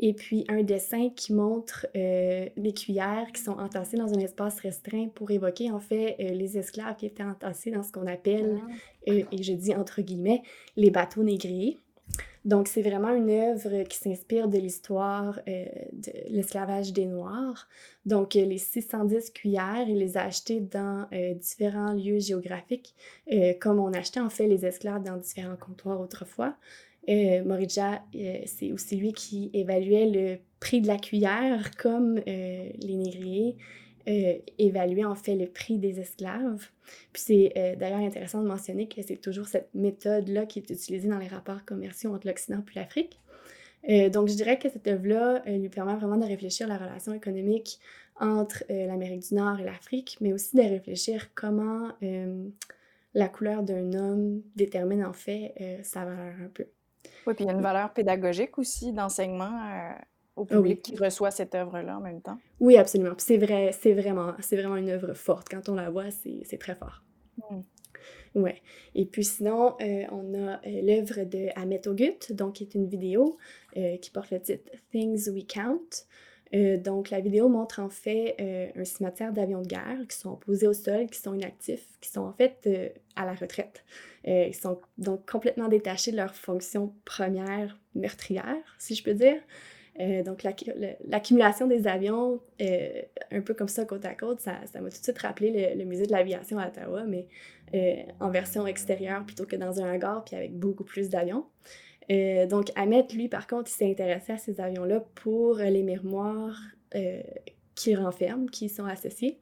et 0.00 0.14
puis 0.14 0.44
un 0.48 0.62
dessin 0.62 1.10
qui 1.10 1.32
montre 1.32 1.86
les 1.94 2.74
cuillères 2.74 3.30
qui 3.32 3.42
sont 3.42 3.58
entassées 3.58 3.96
dans 3.96 4.12
un 4.12 4.18
espace 4.18 4.60
restreint 4.60 5.08
pour 5.14 5.30
évoquer 5.30 5.70
en 5.70 5.80
fait 5.80 6.16
les 6.18 6.56
esclaves 6.56 6.96
qui 6.96 7.06
étaient 7.06 7.24
entassés 7.24 7.72
dans 7.72 7.82
ce 7.82 7.92
qu'on 7.92 8.06
appelle, 8.06 8.60
ah. 9.08 9.10
et 9.10 9.42
je 9.42 9.52
dis 9.52 9.74
entre 9.74 10.00
guillemets, 10.00 10.42
les 10.76 10.90
bateaux 10.90 11.24
négriers. 11.24 11.78
Donc, 12.44 12.68
c'est 12.68 12.80
vraiment 12.80 13.12
une 13.12 13.30
œuvre 13.30 13.82
qui 13.82 13.98
s'inspire 13.98 14.48
de 14.48 14.56
l'histoire 14.56 15.38
euh, 15.48 15.66
de 15.92 16.12
l'esclavage 16.30 16.94
des 16.94 17.04
Noirs. 17.04 17.68
Donc, 18.06 18.36
euh, 18.36 18.44
les 18.46 18.56
610 18.56 19.30
cuillères, 19.32 19.86
il 19.86 19.98
les 19.98 20.16
a 20.16 20.22
achetées 20.22 20.60
dans 20.60 21.06
euh, 21.12 21.34
différents 21.34 21.92
lieux 21.92 22.20
géographiques, 22.20 22.94
comme 23.60 23.78
on 23.78 23.92
achetait 23.92 24.20
en 24.20 24.30
fait 24.30 24.46
les 24.46 24.64
esclaves 24.64 25.02
dans 25.02 25.18
différents 25.18 25.56
comptoirs 25.56 26.00
autrefois. 26.00 26.56
Morija, 27.06 28.02
c'est 28.46 28.72
aussi 28.72 28.96
lui 28.96 29.12
qui 29.12 29.50
évaluait 29.54 30.06
le 30.06 30.38
prix 30.60 30.80
de 30.80 30.86
la 30.86 30.98
cuillère 30.98 31.70
comme 31.76 32.16
les 32.26 32.96
négriers 32.96 33.56
euh, 34.08 34.38
évaluer 34.56 35.04
en 35.04 35.14
fait 35.14 35.34
le 35.34 35.46
prix 35.46 35.76
des 35.76 36.00
esclaves. 36.00 36.68
Puis 37.12 37.22
c'est 37.26 37.52
euh, 37.56 37.76
d'ailleurs 37.76 37.98
intéressant 37.98 38.42
de 38.42 38.48
mentionner 38.48 38.88
que 38.88 39.02
c'est 39.02 39.18
toujours 39.18 39.46
cette 39.46 39.68
méthode-là 39.74 40.46
qui 40.46 40.60
est 40.60 40.70
utilisée 40.70 41.08
dans 41.08 41.18
les 41.18 41.26
rapports 41.26 41.62
commerciaux 41.66 42.14
entre 42.14 42.26
l'Occident 42.26 42.62
et 42.74 42.78
l'Afrique. 42.78 43.20
Euh, 43.90 44.08
donc 44.08 44.28
je 44.28 44.34
dirais 44.34 44.58
que 44.58 44.70
cette 44.70 44.86
œuvre-là 44.86 45.42
lui 45.46 45.68
permet 45.68 45.94
vraiment 45.94 46.16
de 46.16 46.24
réfléchir 46.24 46.66
à 46.66 46.68
la 46.70 46.78
relation 46.78 47.12
économique 47.12 47.80
entre 48.18 48.64
l'Amérique 48.68 49.28
du 49.28 49.34
Nord 49.34 49.60
et 49.60 49.64
l'Afrique, 49.64 50.16
mais 50.20 50.32
aussi 50.32 50.56
de 50.56 50.62
réfléchir 50.62 51.28
comment 51.34 51.92
la 53.14 53.28
couleur 53.28 53.62
d'un 53.62 53.92
homme 53.92 54.42
détermine 54.56 55.04
en 55.04 55.12
fait 55.12 55.54
sa 55.84 56.04
valeur 56.04 56.34
un 56.42 56.48
peu. 56.48 56.66
Oui, 57.26 57.34
puis 57.34 57.44
il 57.44 57.46
y 57.46 57.50
a 57.50 57.52
une 57.52 57.62
valeur 57.62 57.92
pédagogique 57.92 58.58
aussi 58.58 58.92
d'enseignement 58.92 59.94
au 60.38 60.46
ah 60.50 60.54
public 60.56 60.82
qui 60.82 60.96
reçoit 60.96 61.30
cette 61.30 61.54
œuvre-là 61.54 61.98
en 61.98 62.00
même 62.00 62.20
temps. 62.20 62.38
Oui, 62.60 62.76
absolument. 62.76 63.14
C'est 63.18 63.38
vrai, 63.38 63.70
c'est 63.72 63.92
vraiment, 63.92 64.34
c'est 64.40 64.56
vraiment 64.56 64.76
une 64.76 64.90
œuvre 64.90 65.14
forte. 65.14 65.48
Quand 65.48 65.68
on 65.68 65.74
la 65.74 65.90
voit, 65.90 66.10
c'est 66.10 66.58
très 66.58 66.74
fort. 66.74 67.02
Hmm. 67.50 67.60
Ouais. 68.34 68.62
Et 68.94 69.06
puis 69.06 69.24
sinon, 69.24 69.74
euh, 69.80 70.04
on 70.10 70.34
a 70.34 70.60
euh, 70.66 70.82
l'œuvre 70.82 71.24
de 71.24 71.48
Ahmet 71.56 71.86
Ogut, 71.88 72.32
donc 72.32 72.54
qui 72.54 72.64
est 72.64 72.74
une 72.74 72.86
vidéo 72.86 73.36
euh, 73.76 73.96
qui 73.96 74.10
porte 74.10 74.30
le 74.30 74.40
titre 74.40 74.70
Things 74.90 75.28
We 75.30 75.44
Count. 75.46 76.06
donc 76.82 77.10
la 77.10 77.20
vidéo 77.20 77.48
montre 77.48 77.80
en 77.80 77.90
fait 77.90 78.36
un 78.74 78.84
cimetière 78.84 79.32
d'avions 79.34 79.60
de 79.60 79.66
guerre 79.66 79.98
qui 80.08 80.16
sont 80.16 80.36
posés 80.36 80.66
au 80.66 80.72
sol, 80.72 81.06
qui 81.10 81.18
sont 81.18 81.34
inactifs, 81.34 81.86
qui 82.00 82.08
sont 82.08 82.22
en 82.22 82.32
fait 82.32 82.66
à 83.16 83.26
la 83.26 83.34
retraite. 83.34 83.84
ils 84.24 84.54
sont 84.54 84.80
donc 84.96 85.30
complètement 85.30 85.68
détachés 85.68 86.10
de 86.10 86.16
leur 86.16 86.34
fonction 86.34 86.94
première 87.04 87.78
meurtrière, 87.94 88.64
si 88.78 88.94
je 88.94 89.02
peux 89.04 89.12
dire. 89.12 89.42
Euh, 90.00 90.22
donc, 90.22 90.44
l'accumulation 90.44 91.66
des 91.66 91.86
avions, 91.88 92.40
euh, 92.60 93.02
un 93.32 93.40
peu 93.40 93.54
comme 93.54 93.68
ça, 93.68 93.84
côte 93.84 94.04
à 94.04 94.14
côte, 94.14 94.40
ça 94.40 94.60
m'a 94.74 94.90
tout 94.90 94.98
de 94.98 95.02
suite 95.02 95.18
rappelé 95.18 95.74
le, 95.74 95.84
musée 95.84 96.06
de 96.06 96.12
l'aviation 96.12 96.58
à 96.58 96.68
Ottawa, 96.68 97.04
mais 97.04 97.26
euh, 97.74 97.96
en 98.20 98.30
version 98.30 98.66
extérieure 98.66 99.24
plutôt 99.24 99.44
que 99.44 99.56
dans 99.56 99.80
un 99.80 99.92
hangar, 99.92 100.24
puis 100.24 100.36
avec 100.36 100.56
beaucoup 100.56 100.84
plus 100.84 101.08
d'avions. 101.08 101.46
donc, 102.48 102.70
Ahmed, 102.76 103.12
lui, 103.12 103.28
par 103.28 103.46
contre, 103.46 103.70
il 103.70 103.74
s'est 103.74 103.90
intéressé 103.90 104.32
à 104.32 104.38
ces 104.38 104.60
avions-là 104.60 105.04
pour 105.16 105.56
les 105.56 105.82
mémoires 105.82 106.58
qui 107.74 107.94
renferment, 107.94 108.46
qui 108.46 108.68
sont 108.68 108.86
associés. 108.86 109.38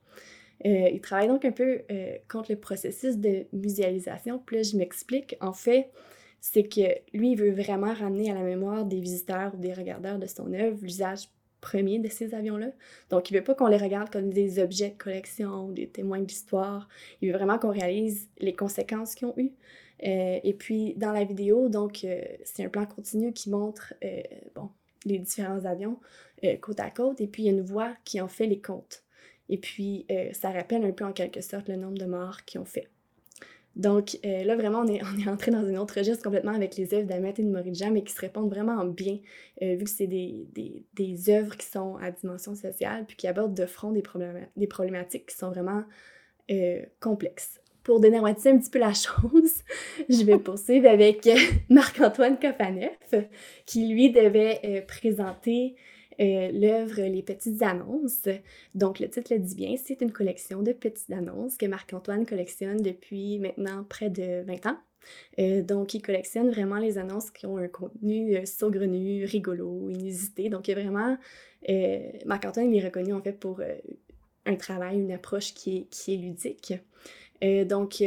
il 0.64 1.00
travaille 1.00 1.28
donc 1.28 1.44
un 1.44 1.52
peu 1.52 1.82
contre 2.28 2.50
le 2.50 2.58
processus 2.58 3.18
de 3.18 3.46
muséalisation. 3.52 4.42
Puis 4.44 4.56
là, 4.56 4.62
je 4.62 4.76
m'explique. 4.76 5.36
En 5.40 5.52
fait, 5.52 5.90
c'est 6.52 6.62
que 6.62 7.00
lui, 7.12 7.32
il 7.32 7.36
veut 7.36 7.50
vraiment 7.50 7.92
ramener 7.92 8.30
à 8.30 8.34
la 8.34 8.42
mémoire 8.42 8.84
des 8.84 9.00
visiteurs 9.00 9.52
ou 9.54 9.56
des 9.56 9.72
regardeurs 9.72 10.20
de 10.20 10.26
son 10.26 10.52
œuvre 10.52 10.78
l'usage 10.80 11.28
premier 11.60 11.98
de 11.98 12.08
ces 12.08 12.34
avions-là. 12.34 12.68
Donc, 13.10 13.30
il 13.30 13.34
veut 13.34 13.42
pas 13.42 13.56
qu'on 13.56 13.66
les 13.66 13.76
regarde 13.76 14.10
comme 14.10 14.30
des 14.30 14.60
objets 14.60 14.90
de 14.90 14.96
collection 14.96 15.70
des 15.70 15.88
témoins 15.88 16.20
de 16.20 16.26
l'histoire. 16.26 16.88
Il 17.20 17.32
veut 17.32 17.36
vraiment 17.36 17.58
qu'on 17.58 17.72
réalise 17.72 18.28
les 18.38 18.54
conséquences 18.54 19.16
qu'ils 19.16 19.26
ont 19.26 19.34
eues. 19.36 19.54
Euh, 20.04 20.38
et 20.44 20.54
puis, 20.54 20.94
dans 20.94 21.10
la 21.10 21.24
vidéo, 21.24 21.68
donc, 21.68 22.04
euh, 22.04 22.22
c'est 22.44 22.64
un 22.64 22.68
plan 22.68 22.86
continu 22.86 23.32
qui 23.32 23.50
montre, 23.50 23.94
euh, 24.04 24.22
bon, 24.54 24.70
les 25.04 25.18
différents 25.18 25.64
avions 25.64 25.98
côte 26.60 26.78
à 26.78 26.90
côte, 26.90 27.20
et 27.20 27.26
puis 27.26 27.44
il 27.44 27.46
y 27.46 27.48
a 27.48 27.52
une 27.52 27.62
voix 27.62 27.94
qui 28.04 28.20
en 28.20 28.28
fait 28.28 28.46
les 28.46 28.60
comptes. 28.60 29.02
Et 29.48 29.56
puis, 29.56 30.06
ça 30.32 30.50
rappelle 30.50 30.84
un 30.84 30.92
peu 30.92 31.04
en 31.04 31.12
quelque 31.12 31.40
sorte 31.40 31.68
le 31.68 31.76
nombre 31.76 31.96
de 31.96 32.04
morts 32.04 32.44
qu'ils 32.44 32.60
ont 32.60 32.66
fait. 32.66 32.88
Donc 33.76 34.18
euh, 34.24 34.42
là, 34.42 34.56
vraiment, 34.56 34.80
on 34.80 34.86
est, 34.86 35.00
on 35.14 35.18
est 35.20 35.28
entré 35.28 35.50
dans 35.50 35.64
un 35.64 35.76
autre 35.76 35.94
registre 35.96 36.24
complètement 36.24 36.52
avec 36.52 36.76
les 36.76 36.94
œuvres 36.94 37.06
d'Ahmet 37.06 37.34
et 37.38 37.42
de 37.42 37.48
Moridja, 37.48 37.90
mais 37.90 38.02
qui 38.02 38.12
se 38.12 38.20
répondent 38.20 38.50
vraiment 38.50 38.84
bien, 38.84 39.18
euh, 39.62 39.76
vu 39.76 39.84
que 39.84 39.90
c'est 39.90 40.06
des, 40.06 40.48
des, 40.94 41.30
œuvres 41.30 41.56
qui 41.56 41.66
sont 41.66 41.96
à 41.96 42.10
dimension 42.10 42.54
sociale, 42.54 43.04
puis 43.06 43.16
qui 43.16 43.28
abordent 43.28 43.54
de 43.54 43.66
front 43.66 43.92
des, 43.92 44.02
des 44.56 44.66
problématiques 44.66 45.26
qui 45.26 45.36
sont 45.36 45.50
vraiment 45.50 45.84
euh, 46.50 46.80
complexes. 47.00 47.60
pour 47.82 48.00
dédramatiser 48.00 48.50
un 48.50 48.58
petit 48.58 48.70
peu 48.70 48.78
la 48.78 48.94
chose, 48.94 49.62
je 50.08 50.24
vais 50.24 50.38
poursuivre 50.38 50.88
avec 50.88 51.28
Marc-Antoine 51.68 52.38
Cofaneuf, 52.38 53.14
qui 53.66 53.88
lui 53.88 54.10
devait 54.10 54.84
présenter 54.88 55.76
euh, 56.20 56.50
l'œuvre 56.52 57.02
Les 57.02 57.22
Petites 57.22 57.62
Annonces. 57.62 58.28
Donc, 58.74 59.00
le 59.00 59.08
titre 59.08 59.32
le 59.34 59.40
dit 59.40 59.54
bien, 59.54 59.76
c'est 59.76 60.00
une 60.00 60.12
collection 60.12 60.62
de 60.62 60.72
petites 60.72 61.10
annonces 61.10 61.56
que 61.56 61.66
Marc-Antoine 61.66 62.26
collectionne 62.26 62.78
depuis 62.78 63.38
maintenant 63.38 63.84
près 63.84 64.10
de 64.10 64.42
20 64.46 64.66
ans. 64.66 64.78
Euh, 65.38 65.62
donc, 65.62 65.94
il 65.94 66.02
collectionne 66.02 66.50
vraiment 66.50 66.78
les 66.78 66.98
annonces 66.98 67.30
qui 67.30 67.46
ont 67.46 67.58
un 67.58 67.68
contenu 67.68 68.36
euh, 68.36 68.46
saugrenu, 68.46 69.24
rigolo, 69.24 69.90
inusité. 69.90 70.48
Donc, 70.48 70.68
il 70.68 70.76
y 70.76 70.80
a 70.80 70.82
vraiment... 70.82 71.16
Marc-Antoine, 72.26 72.72
il 72.72 72.80
est 72.80 72.86
reconnu 72.86 73.12
en 73.12 73.20
fait 73.20 73.32
pour 73.32 73.60
un 74.44 74.54
travail, 74.54 75.00
une 75.00 75.10
approche 75.10 75.52
qui 75.52 75.78
est, 75.78 75.90
qui 75.90 76.14
est 76.14 76.16
ludique. 76.16 76.74
donc, 77.68 78.00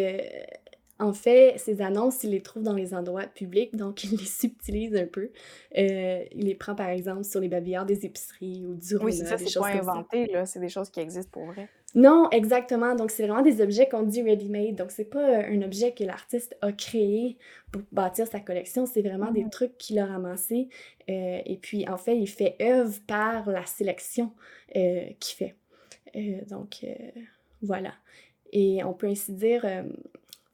en 0.99 1.13
fait, 1.13 1.53
ces 1.57 1.81
annonces, 1.81 2.25
il 2.25 2.31
les 2.31 2.41
trouve 2.41 2.63
dans 2.63 2.73
les 2.73 2.93
endroits 2.93 3.25
publics, 3.25 3.75
donc 3.75 4.03
il 4.03 4.11
les 4.11 4.25
subtilise 4.25 4.93
un 4.95 5.05
peu. 5.05 5.31
Euh, 5.77 6.25
il 6.33 6.45
les 6.45 6.55
prend, 6.55 6.75
par 6.75 6.89
exemple, 6.89 7.23
sur 7.23 7.39
les 7.39 7.47
babillards 7.47 7.85
des 7.85 8.05
épiceries 8.05 8.65
ou 8.65 8.75
du 8.75 8.97
Oui, 8.97 9.13
c'est 9.13 9.25
ça, 9.25 9.37
c'est 9.37 9.59
pas 9.59 9.67
inventé, 9.67 10.27
là. 10.27 10.45
C'est 10.45 10.59
des 10.59 10.67
choses 10.67 10.89
qui 10.89 10.99
existent 10.99 11.31
pour 11.31 11.45
vrai. 11.45 11.69
Non, 11.95 12.29
exactement. 12.31 12.95
Donc, 12.95 13.11
c'est 13.11 13.25
vraiment 13.25 13.41
des 13.41 13.61
objets 13.61 13.87
qu'on 13.87 14.03
dit 14.03 14.21
ready-made. 14.21 14.75
Donc, 14.75 14.91
c'est 14.91 15.09
pas 15.09 15.23
euh, 15.23 15.43
un 15.49 15.61
objet 15.61 15.93
que 15.93 16.03
l'artiste 16.03 16.57
a 16.61 16.73
créé 16.73 17.37
pour 17.71 17.81
bâtir 17.93 18.27
sa 18.27 18.41
collection. 18.41 18.85
C'est 18.85 19.01
vraiment 19.01 19.31
des 19.31 19.45
mmh. 19.45 19.49
trucs 19.51 19.77
qu'il 19.77 19.99
a 19.99 20.05
ramassés. 20.05 20.67
Euh, 21.09 21.39
et 21.45 21.57
puis, 21.57 21.87
en 21.87 21.97
fait, 21.97 22.17
il 22.17 22.27
fait 22.27 22.57
œuvre 22.61 22.99
par 23.07 23.49
la 23.49 23.65
sélection 23.65 24.33
qu'il 24.73 25.35
fait. 25.37 25.55
donc, 26.49 26.85
voilà. 27.61 27.93
Et 28.51 28.83
on 28.83 28.93
peut 28.93 29.07
ainsi 29.07 29.31
dire 29.31 29.65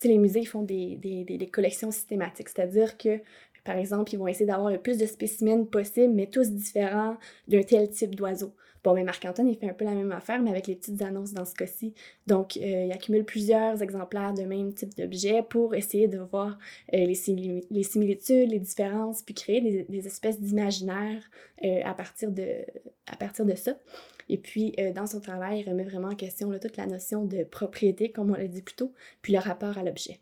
les 0.07 0.17
musées 0.17 0.45
font 0.45 0.63
des, 0.63 1.49
collections 1.51 1.91
systématiques, 1.91 2.49
c'est-à-dire 2.49 2.97
que, 2.97 3.19
par 3.63 3.77
exemple, 3.77 4.13
ils 4.13 4.17
vont 4.17 4.27
essayer 4.27 4.45
d'avoir 4.45 4.71
le 4.71 4.79
plus 4.79 4.97
de 4.97 5.05
spécimens 5.05 5.65
possible, 5.65 6.13
mais 6.13 6.27
tous 6.27 6.51
différents 6.51 7.17
d'un 7.47 7.63
tel 7.63 7.89
type 7.89 8.15
d'oiseau. 8.15 8.53
Bon, 8.85 8.93
mais 8.93 9.03
Marc-Antoine, 9.03 9.47
il 9.47 9.57
fait 9.57 9.67
un 9.67 9.73
peu 9.73 9.83
la 9.83 9.95
même 9.95 10.11
affaire, 10.11 10.39
mais 10.39 10.51
avec 10.51 10.67
les 10.67 10.75
petites 10.75 11.01
annonces 11.01 11.33
dans 11.33 11.45
ce 11.45 11.55
cas-ci. 11.55 11.95
Donc, 12.27 12.55
euh, 12.57 12.85
il 12.85 12.91
accumule 12.91 13.25
plusieurs 13.25 13.81
exemplaires 13.81 14.35
de 14.35 14.43
même 14.43 14.75
type 14.75 14.95
d'objet 14.95 15.41
pour 15.41 15.73
essayer 15.73 16.07
de 16.07 16.19
voir 16.19 16.59
euh, 16.93 16.97
les, 16.97 17.15
similitudes, 17.15 18.51
les 18.51 18.59
différences, 18.59 19.23
puis 19.23 19.33
créer 19.33 19.85
des, 19.89 20.05
espèces 20.05 20.39
d'imaginaires 20.39 21.23
euh, 21.63 21.81
à 21.83 21.95
partir 21.95 22.29
de 22.31 23.55
ça. 23.55 23.75
Et 24.29 24.37
puis, 24.37 24.73
euh, 24.79 24.91
dans 24.91 25.05
son 25.05 25.19
travail, 25.19 25.61
il 25.61 25.69
remet 25.69 25.83
vraiment 25.83 26.09
en 26.09 26.15
question 26.15 26.51
toute 26.59 26.77
la 26.77 26.87
notion 26.87 27.25
de 27.25 27.43
propriété, 27.43 28.11
comme 28.11 28.31
on 28.31 28.35
l'a 28.35 28.47
dit 28.47 28.61
plus 28.61 28.75
tôt, 28.75 28.93
puis 29.21 29.33
le 29.33 29.39
rapport 29.39 29.77
à 29.77 29.83
l'objet. 29.83 30.19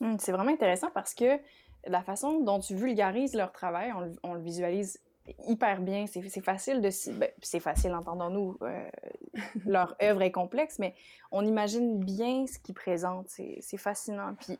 Hum, 0.00 0.16
c'est 0.18 0.32
vraiment 0.32 0.52
intéressant 0.52 0.90
parce 0.92 1.14
que 1.14 1.38
la 1.86 2.02
façon 2.02 2.40
dont 2.40 2.58
tu 2.58 2.74
vulgarises 2.74 3.34
leur 3.34 3.52
travail, 3.52 3.92
on, 4.22 4.34
le 4.34 4.40
visualise 4.40 5.00
hyper 5.46 5.80
bien. 5.80 6.06
C'est 6.06 6.40
facile 6.40 6.80
de... 6.80 6.90
Ben, 7.18 7.30
c'est 7.42 7.60
facile, 7.60 7.94
entendons-nous. 7.94 8.58
Euh, 8.62 8.88
leur 9.66 9.96
œuvre 10.02 10.22
est 10.22 10.32
complexe, 10.32 10.78
mais 10.78 10.94
on 11.30 11.44
imagine 11.44 11.98
bien 11.98 12.46
ce 12.46 12.58
qu'ils 12.58 12.74
présentent. 12.74 13.28
C'est 13.28 13.76
fascinant. 13.76 14.34
Puis 14.34 14.58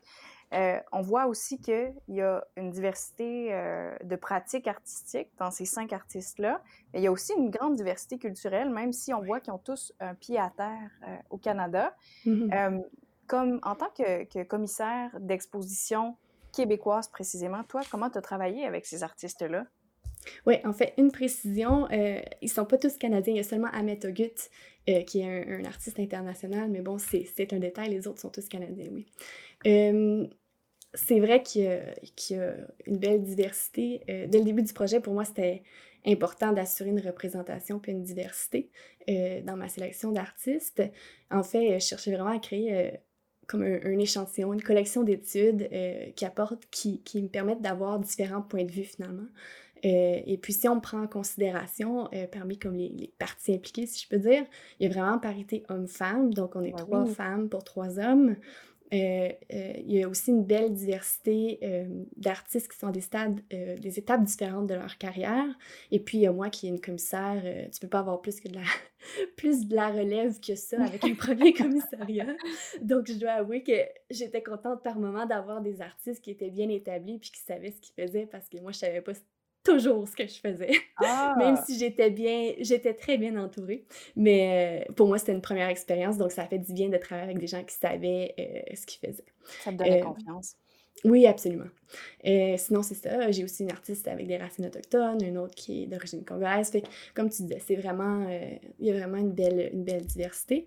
euh, 0.53 0.77
on 0.93 1.01
voit 1.01 1.27
aussi 1.27 1.59
qu'il 1.59 1.93
y 2.07 2.21
a 2.21 2.45
une 2.55 2.71
diversité 2.71 3.49
euh, 3.51 3.95
de 4.03 4.15
pratiques 4.15 4.67
artistiques 4.67 5.29
dans 5.37 5.51
ces 5.51 5.65
cinq 5.65 5.91
artistes-là. 5.91 6.61
Il 6.93 7.01
y 7.01 7.07
a 7.07 7.11
aussi 7.11 7.33
une 7.37 7.49
grande 7.49 7.75
diversité 7.75 8.17
culturelle, 8.17 8.69
même 8.69 8.93
si 8.93 9.13
on 9.13 9.21
voit 9.21 9.41
qu'ils 9.41 9.53
ont 9.53 9.57
tous 9.57 9.93
un 9.99 10.15
pied 10.15 10.39
à 10.39 10.51
terre 10.55 10.91
euh, 11.03 11.15
au 11.29 11.37
Canada. 11.37 11.93
Mm-hmm. 12.25 12.83
comme 13.27 13.59
en 13.63 13.75
tant 13.75 13.89
que, 13.89 14.43
commissaire 14.43 15.11
d'exposition 15.19 16.15
québécoise 16.53 17.09
précisément, 17.09 17.63
toi, 17.65 17.81
comment 17.91 18.09
tu 18.09 18.17
as 18.17 18.21
travaillé 18.21 18.65
avec 18.65 18.85
ces 18.85 19.03
artistes-là? 19.03 19.65
Oui, 20.45 20.55
en 20.63 20.73
fait, 20.73 20.93
une 20.97 21.11
précision, 21.11 21.87
ils 21.91 22.23
ils 22.41 22.49
sont 22.49 22.65
pas 22.65 22.77
tous 22.77 22.97
canadiens. 22.97 23.33
Il 23.33 23.37
y 23.37 23.41
a 23.41 23.43
seulement 23.43 23.69
Ahmet 23.73 24.05
Ogut, 24.05 24.49
qui 25.05 25.19
est 25.19 25.25
un, 25.25 25.59
un, 25.59 25.65
artiste 25.65 25.99
international, 25.99 26.69
mais 26.69 26.81
bon, 26.81 26.97
c'est 26.97 27.53
un 27.53 27.59
détail, 27.59 27.89
les 27.89 28.07
autres 28.07 28.21
sont 28.21 28.29
tous 28.29 28.47
canadiens, 28.47 28.87
oui. 28.91 29.05
Euh, 29.65 30.27
c'est 30.97 31.19
vrai 31.19 31.43
qu'il 31.43 31.61
y, 31.63 32.33
a 32.35 32.53
une 32.87 32.97
belle 32.97 33.23
diversité. 33.23 34.01
Euh, 34.09 34.25
dès 34.27 34.39
le 34.39 34.45
début 34.45 34.63
du 34.63 34.73
projet, 34.73 34.99
pour 34.99 35.13
moi, 35.13 35.25
c'était 35.25 35.61
important 36.05 36.53
d'assurer 36.53 36.89
une 36.89 36.99
représentation 36.99 37.79
puis 37.79 37.91
une 37.91 38.01
diversité 38.01 38.71
euh, 39.09 39.41
dans 39.41 39.55
ma 39.55 39.67
sélection 39.67 40.11
d'artistes. 40.11 40.81
En 41.29 41.43
fait, 41.43 41.79
je 41.79 41.85
cherchais 41.85 42.11
vraiment 42.11 42.31
à 42.31 42.39
créer 42.39 42.99
comme 43.47 43.61
un, 43.61 43.99
échantillon, 43.99 44.53
une 44.53 44.61
collection 44.61 45.03
d'études 45.03 45.69
qui 46.15 46.25
apportent, 46.25 46.65
qui, 46.71 47.01
qui 47.03 47.21
me 47.21 47.29
permettent 47.29 47.61
d'avoir 47.61 47.99
différents 47.99 48.41
points 48.41 48.65
de 48.65 48.71
vue 48.71 48.83
finalement. 48.83 49.27
et 49.83 50.39
puis, 50.41 50.53
si 50.53 50.67
on 50.67 50.79
prend 50.79 51.01
en 51.01 51.07
considération, 51.07 52.09
parmi 52.31 52.57
comme 52.57 52.75
les, 52.75 53.13
parties 53.19 53.53
impliquées, 53.53 53.85
si 53.85 54.03
je 54.03 54.09
peux 54.09 54.19
dire, 54.19 54.45
il 54.79 54.87
y 54.87 54.89
a 54.89 54.93
vraiment 54.93 55.19
parité 55.19 55.63
homme-femme. 55.69 56.33
Donc, 56.33 56.55
on 56.55 56.63
est 56.63 56.77
trois 56.77 57.05
femmes 57.05 57.49
pour 57.49 57.63
trois 57.63 57.99
hommes. 57.99 58.35
Euh, 58.93 59.29
euh, 59.53 59.73
il 59.79 59.91
y 59.91 60.03
a 60.03 60.07
aussi 60.07 60.31
une 60.31 60.45
belle 60.45 60.73
diversité 60.73 61.59
euh, 61.63 61.85
d'artistes 62.15 62.71
qui 62.71 62.77
sont 62.77 62.89
des 62.89 63.01
stades, 63.01 63.41
des 63.49 63.99
étapes 63.99 64.23
différentes 64.23 64.67
de 64.67 64.75
leur 64.75 64.97
carrière. 64.97 65.45
Et 65.91 65.99
puis, 65.99 66.19
il 66.19 66.21
y 66.21 66.27
a 66.27 66.31
moi 66.31 66.49
qui 66.49 66.67
est 66.67 66.69
une 66.69 66.79
commissaire, 66.79 67.41
tu 67.71 67.79
peux 67.79 67.87
pas 67.87 67.99
avoir 67.99 68.21
plus 68.21 68.39
que 68.39 68.47
de 68.47 68.55
la, 68.55 68.61
plus 69.37 69.67
de 69.67 69.75
la 69.75 69.89
relève 69.89 70.39
que 70.39 70.55
ça 70.55 70.81
avec 70.83 71.03
un 71.03 71.15
premier 71.15 71.53
commissariat. 71.53 72.35
Donc, 72.81 73.07
je 73.07 73.13
dois 73.13 73.31
avouer 73.31 73.63
que 73.63 73.77
j'étais 74.09 74.41
contente 74.41 74.83
par 74.83 74.97
moment 74.99 75.25
d'avoir 75.25 75.61
des 75.61 75.81
artistes 75.81 76.23
qui 76.23 76.31
étaient 76.31 76.51
bien 76.51 76.69
établis 76.69 77.19
puis 77.19 77.31
qui 77.31 77.41
savaient 77.41 77.71
ce 77.71 77.81
qu'ils 77.81 77.95
faisaient 77.95 78.25
parce 78.25 78.47
que 78.47 78.57
moi, 78.59 78.71
je 78.71 78.79
savais 78.79 79.01
pas 79.01 79.13
toujours 79.67 80.07
ce 80.07 80.15
que 80.15 80.25
je 80.25 80.39
faisais. 80.39 80.69
Même 81.37 81.55
ah! 81.57 81.63
si 81.65 81.77
j'étais 81.77 82.09
bien, 82.09 82.53
j'étais 82.59 82.93
très 82.93 83.17
bien 83.17 83.35
entourée. 83.37 83.83
Mais 84.15 84.85
euh, 84.87 84.93
pour 84.93 85.07
moi, 85.07 85.17
c'était 85.17 85.33
une 85.33 85.41
première 85.41 85.67
expérience, 85.67 86.17
donc 86.17 86.31
ça 86.31 86.43
a 86.43 86.47
fait 86.47 86.59
du 86.59 86.73
bien 86.73 86.89
de 86.89 86.97
travailler 86.97 87.29
avec 87.29 87.39
des 87.39 87.47
gens 87.47 87.63
qui 87.63 87.75
savaient 87.75 88.33
euh, 88.39 88.75
ce 88.75 88.85
qu'ils 88.85 89.07
faisaient. 89.07 89.25
Ça 89.63 89.71
te 89.71 89.77
donnait 89.77 90.01
euh, 90.01 90.05
confiance. 90.05 90.55
Oui, 91.03 91.27
absolument. 91.27 91.67
sinon, 92.23 92.81
c'est 92.81 92.95
ça. 92.95 93.29
J'ai 93.29 93.43
aussi 93.43 93.63
une 93.63 93.71
artiste 93.71 94.07
avec 94.07 94.25
des 94.25 94.37
racines 94.37 94.65
autochtones, 94.65 95.23
une 95.23 95.37
autre 95.37 95.53
qui 95.53 95.83
est 95.83 95.85
d'origine 95.85 96.25
congolaise. 96.25 96.71
Fait 96.71 96.83
comme 97.13 97.29
tu 97.29 97.43
disais, 97.43 97.59
c'est 97.59 97.75
vraiment, 97.75 98.27
il 98.79 98.87
y 98.87 98.89
a 98.89 98.93
vraiment 98.93 99.17
une 99.17 99.31
belle, 99.31 99.69
une 99.73 99.83
belle 99.83 100.03
diversité. 100.07 100.65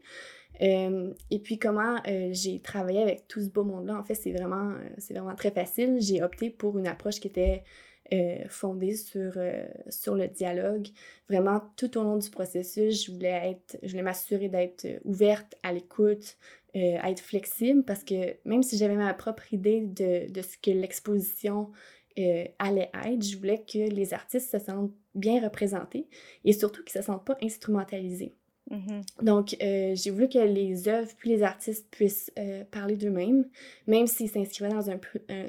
et 0.60 1.38
puis 1.42 1.58
comment 1.58 1.96
j'ai 2.30 2.60
travaillé 2.60 3.02
avec 3.02 3.26
tout 3.26 3.40
ce 3.40 3.48
beau 3.48 3.64
monde-là, 3.64 3.98
en 3.98 4.04
fait, 4.04 4.14
c'est 4.14 4.30
vraiment, 4.30 4.72
c'est 4.98 5.14
vraiment 5.14 5.34
très 5.34 5.50
facile. 5.50 5.96
J'ai 5.98 6.22
opté 6.22 6.48
pour 6.48 6.78
une 6.78 6.86
approche 6.86 7.18
qui 7.18 7.26
était 7.26 7.64
euh, 8.12 8.44
fondée 8.48 8.96
sur, 8.96 9.32
euh, 9.36 9.66
sur 9.88 10.16
le 10.16 10.26
dialogue. 10.28 10.88
Vraiment, 11.28 11.62
tout 11.76 11.96
au 11.96 12.02
long 12.02 12.16
du 12.16 12.28
processus, 12.30 13.06
je 13.06 13.12
voulais 13.12 13.50
être, 13.50 13.78
je 13.82 13.90
voulais 13.90 14.02
m'assurer 14.02 14.48
d'être 14.48 14.86
ouverte 15.04 15.54
à 15.62 15.72
l'écoute, 15.72 16.36
euh, 16.74 16.96
à 17.00 17.10
être 17.10 17.20
flexible, 17.20 17.84
parce 17.84 18.02
que 18.02 18.36
même 18.44 18.62
si 18.62 18.76
j'avais 18.76 18.96
ma 18.96 19.14
propre 19.14 19.52
idée 19.54 19.82
de, 19.82 20.30
de 20.30 20.42
ce 20.42 20.58
que 20.58 20.70
l'exposition 20.70 21.70
allait 22.58 22.90
être, 23.06 23.22
je 23.22 23.38
voulais 23.38 23.64
que 23.64 23.78
les 23.78 24.12
artistes 24.12 24.50
se 24.50 24.58
sentent 24.58 24.92
bien 25.14 25.42
représentés 25.42 26.06
et 26.44 26.52
surtout 26.52 26.84
qu'ils 26.84 26.98
ne 26.98 27.02
se 27.02 27.06
sentent 27.06 27.24
pas 27.24 27.38
instrumentalisés. 27.42 28.34
Mmh 28.70 29.00
Donc, 29.20 29.56
euh, 29.60 29.94
j'ai 29.96 30.10
voulu 30.10 30.28
que 30.28 30.38
les 30.38 30.86
œuvres 30.86 31.10
puis 31.18 31.30
les 31.30 31.42
artistes 31.42 31.88
puissent 31.90 32.30
euh, 32.38 32.62
parler 32.70 32.94
d'eux-mêmes, 32.96 33.44
même 33.88 34.06
s'ils 34.06 34.30
s'inscrivaient 34.30 34.70
dans 34.70 34.90
un, 34.90 35.00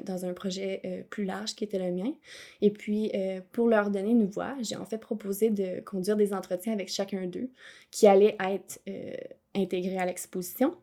dans 0.04 0.24
un 0.24 0.32
projet 0.32 0.80
euh, 0.84 1.02
plus 1.08 1.24
large 1.24 1.54
qui 1.54 1.62
était 1.62 1.78
le 1.78 1.92
mien. 1.92 2.12
Et 2.60 2.70
puis, 2.70 3.12
pour 3.52 3.68
leur 3.68 3.90
donner 3.90 4.10
une 4.10 4.26
voix, 4.26 4.56
j'ai 4.60 4.76
en 4.76 4.84
fait 4.84 4.98
proposé 4.98 5.50
de 5.50 5.80
conduire 5.80 6.16
des 6.16 6.34
entretiens 6.34 6.72
avec 6.72 6.88
chacun 6.88 7.26
d'eux 7.26 7.50
qui 7.90 8.06
allaient 8.06 8.36
être 8.40 8.80
intégrés 9.54 9.98
à 9.98 10.06
l'exposition. 10.06 10.74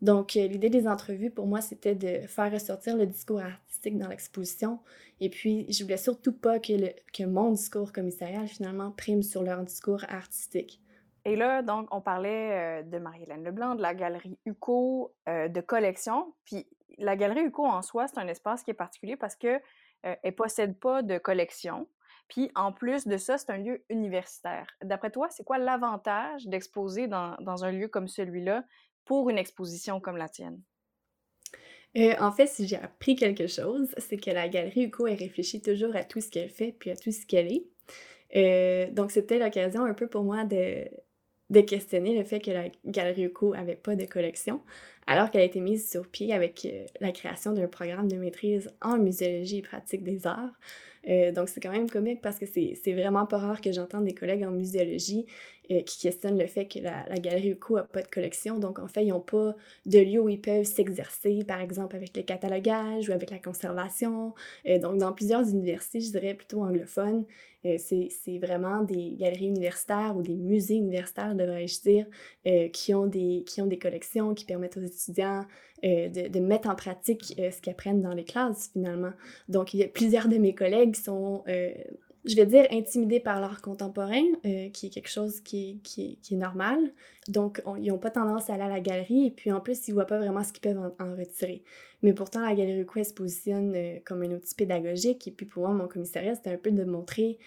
Donc, 0.00 0.34
l'idée 0.34 0.70
des 0.70 0.88
entrevues, 0.88 1.30
pour 1.30 1.46
moi, 1.46 1.60
c'était 1.60 1.94
de 1.94 2.26
faire 2.26 2.50
ressortir 2.52 2.96
le 2.96 3.06
discours 3.06 3.40
artistique 3.40 3.98
dans 3.98 4.08
l'exposition. 4.08 4.78
Et 5.20 5.28
puis, 5.28 5.66
je 5.70 5.82
voulais 5.84 5.96
surtout 5.96 6.32
pas 6.32 6.58
que, 6.58 6.72
que 7.12 7.24
mon 7.24 7.52
discours 7.52 7.92
commissarial, 7.92 8.48
finalement, 8.48 8.90
prime 8.90 9.22
sur 9.22 9.42
leur 9.42 9.62
discours 9.62 10.04
artistique. 10.08 10.81
Et 11.24 11.36
là, 11.36 11.62
donc, 11.62 11.88
on 11.92 12.00
parlait 12.00 12.82
de 12.82 12.98
Marie-Hélène 12.98 13.44
Leblanc, 13.44 13.76
de 13.76 13.82
la 13.82 13.94
galerie 13.94 14.38
UCO, 14.44 15.14
de 15.26 15.60
collection. 15.60 16.34
Puis 16.44 16.66
la 16.98 17.16
galerie 17.16 17.42
UCO 17.42 17.64
en 17.64 17.82
soi, 17.82 18.06
c'est 18.08 18.18
un 18.18 18.28
espace 18.28 18.62
qui 18.62 18.70
est 18.70 18.74
particulier 18.74 19.16
parce 19.16 19.36
qu'elle 19.36 19.62
euh, 20.06 20.14
ne 20.24 20.30
possède 20.30 20.78
pas 20.78 21.02
de 21.02 21.18
collection. 21.18 21.88
Puis 22.28 22.50
en 22.54 22.72
plus 22.72 23.06
de 23.06 23.16
ça, 23.16 23.38
c'est 23.38 23.50
un 23.50 23.58
lieu 23.58 23.84
universitaire. 23.88 24.66
D'après 24.82 25.10
toi, 25.10 25.28
c'est 25.30 25.44
quoi 25.44 25.58
l'avantage 25.58 26.46
d'exposer 26.46 27.06
dans, 27.06 27.36
dans, 27.40 27.64
un 27.64 27.72
lieu 27.72 27.88
comme 27.88 28.08
celui-là 28.08 28.64
pour 29.04 29.28
une 29.28 29.38
exposition 29.38 30.00
comme 30.00 30.16
la 30.16 30.28
tienne? 30.28 30.60
en 31.94 32.32
fait, 32.32 32.46
si 32.46 32.66
j'ai 32.66 32.78
appris 32.78 33.16
quelque 33.16 33.46
chose, 33.46 33.94
c'est 33.98 34.16
que 34.16 34.30
la 34.30 34.48
galerie 34.48 34.84
UCO, 34.84 35.08
elle 35.08 35.18
réfléchit 35.18 35.60
toujours 35.60 35.94
à 35.94 36.04
tout 36.04 36.22
ce 36.22 36.30
qu'elle 36.30 36.48
fait 36.48 36.72
puis 36.72 36.90
à 36.90 36.96
tout 36.96 37.12
ce 37.12 37.26
qu'elle 37.26 37.52
est. 38.32 38.92
donc, 38.92 39.10
c'était 39.10 39.38
l'occasion 39.38 39.84
un 39.84 39.92
peu 39.92 40.06
pour 40.06 40.24
moi 40.24 40.44
de, 40.44 40.88
de 41.52 41.60
questionner 41.60 42.16
le 42.18 42.24
fait 42.24 42.40
que 42.40 42.50
la 42.50 42.64
Galerie 42.86 43.24
UCO 43.24 43.54
avait 43.54 43.76
pas 43.76 43.94
de 43.94 44.04
collection. 44.06 44.60
Alors 45.06 45.30
qu'elle 45.30 45.42
a 45.42 45.44
été 45.44 45.60
mise 45.60 45.90
sur 45.90 46.06
pied 46.06 46.32
avec 46.32 46.66
la 47.00 47.12
création 47.12 47.52
d'un 47.52 47.68
programme 47.68 48.08
de 48.08 48.16
maîtrise 48.16 48.70
en 48.80 48.98
muséologie 48.98 49.58
et 49.58 49.62
pratique 49.62 50.02
des 50.02 50.26
arts. 50.26 50.52
Euh, 51.08 51.32
donc, 51.32 51.48
c'est 51.48 51.60
quand 51.60 51.72
même 51.72 51.90
comique 51.90 52.20
parce 52.20 52.38
que 52.38 52.46
c'est 52.46 52.92
vraiment 52.92 53.26
pas 53.26 53.38
rare 53.38 53.60
que 53.60 53.72
j'entende 53.72 54.04
des 54.04 54.14
collègues 54.14 54.44
en 54.44 54.50
muséologie 54.50 55.26
euh, 55.70 55.80
qui 55.82 56.00
questionnent 56.00 56.38
le 56.38 56.46
fait 56.46 56.66
que 56.66 56.78
la, 56.78 57.04
galerie 57.18 57.50
UCO 57.50 57.76
n'a 57.76 57.82
pas 57.82 58.02
de 58.02 58.08
collection. 58.08 58.58
Donc, 58.58 58.78
en 58.78 58.86
fait, 58.86 59.04
ils 59.04 59.08
n'ont 59.08 59.20
pas 59.20 59.56
de 59.86 59.98
lieu 59.98 60.20
où 60.20 60.28
ils 60.28 60.40
peuvent 60.40 60.64
s'exercer, 60.64 61.44
par 61.44 61.60
exemple 61.60 61.96
avec 61.96 62.16
le 62.16 62.22
catalogage 62.22 63.08
ou 63.08 63.12
avec 63.12 63.30
la 63.30 63.38
conservation. 63.38 64.34
Euh, 64.66 64.78
donc, 64.78 64.98
dans 64.98 65.12
plusieurs 65.12 65.48
universités, 65.48 66.00
je 66.00 66.10
dirais 66.10 66.34
plutôt 66.34 66.62
anglophones, 66.62 67.24
c'est 67.78 68.38
vraiment 68.42 68.82
des 68.82 69.12
galeries 69.12 69.46
universitaires 69.46 70.16
ou 70.16 70.22
des 70.22 70.34
musées 70.34 70.74
universitaires, 70.74 71.36
devrais-je 71.36 71.80
dire, 71.82 72.06
qui, 72.72 72.92
ont 72.92 73.06
des, 73.06 73.44
qui 73.46 73.62
ont 73.62 73.68
des 73.68 73.78
collections 73.78 74.34
qui 74.34 74.44
permettent 74.44 74.78
aux 74.78 74.82
étudiants 74.92 75.44
euh, 75.84 76.08
de, 76.08 76.38
mettre 76.38 76.68
en 76.68 76.76
pratique 76.76 77.34
euh, 77.38 77.50
ce 77.50 77.60
qu'ils 77.60 77.72
apprennent 77.72 78.02
dans 78.02 78.14
les 78.14 78.24
classes, 78.24 78.70
finalement. 78.72 79.12
Donc, 79.48 79.76
plusieurs 79.94 80.28
de 80.28 80.36
mes 80.38 80.54
collègues 80.54 80.94
sont, 80.94 81.42
euh, 81.48 81.72
je 82.24 82.36
vais 82.36 82.46
dire, 82.46 82.66
intimidés 82.70 83.20
par 83.20 83.40
l'art 83.40 83.60
contemporain, 83.60 84.22
qui 84.72 84.86
est 84.86 84.90
quelque 84.90 85.10
chose 85.10 85.40
qui, 85.40 85.80
est 85.98 86.36
normal. 86.36 86.78
Donc, 87.28 87.62
ils 87.78 87.88
n'ont 87.88 87.98
pas 87.98 88.10
tendance 88.10 88.48
à 88.48 88.54
aller 88.54 88.62
à 88.62 88.68
la 88.68 88.80
galerie, 88.80 89.26
et 89.26 89.30
puis 89.30 89.50
en 89.50 89.60
plus, 89.60 89.88
ils 89.88 89.90
ne 89.90 89.94
voient 89.94 90.06
pas 90.06 90.18
vraiment 90.18 90.42
ce 90.44 90.52
qu'ils 90.52 90.60
peuvent 90.60 90.92
en, 90.98 91.16
retirer. 91.16 91.62
Mais 92.02 92.12
pourtant, 92.12 92.40
la 92.40 92.54
Galerie 92.54 92.84
Quest 92.92 93.10
se 93.10 93.14
positionne 93.14 93.76
comme 94.04 94.22
un 94.22 94.30
outil 94.32 94.54
pédagogique, 94.54 95.26
et 95.28 95.30
puis 95.30 95.46
pour 95.46 95.64
moi, 95.64 95.72
mon 95.72 95.88
commissariat, 95.88 96.34
c'était 96.34 96.50
un 96.50 96.58
peu 96.58 96.70
de 96.70 96.84
montrer 96.84 97.38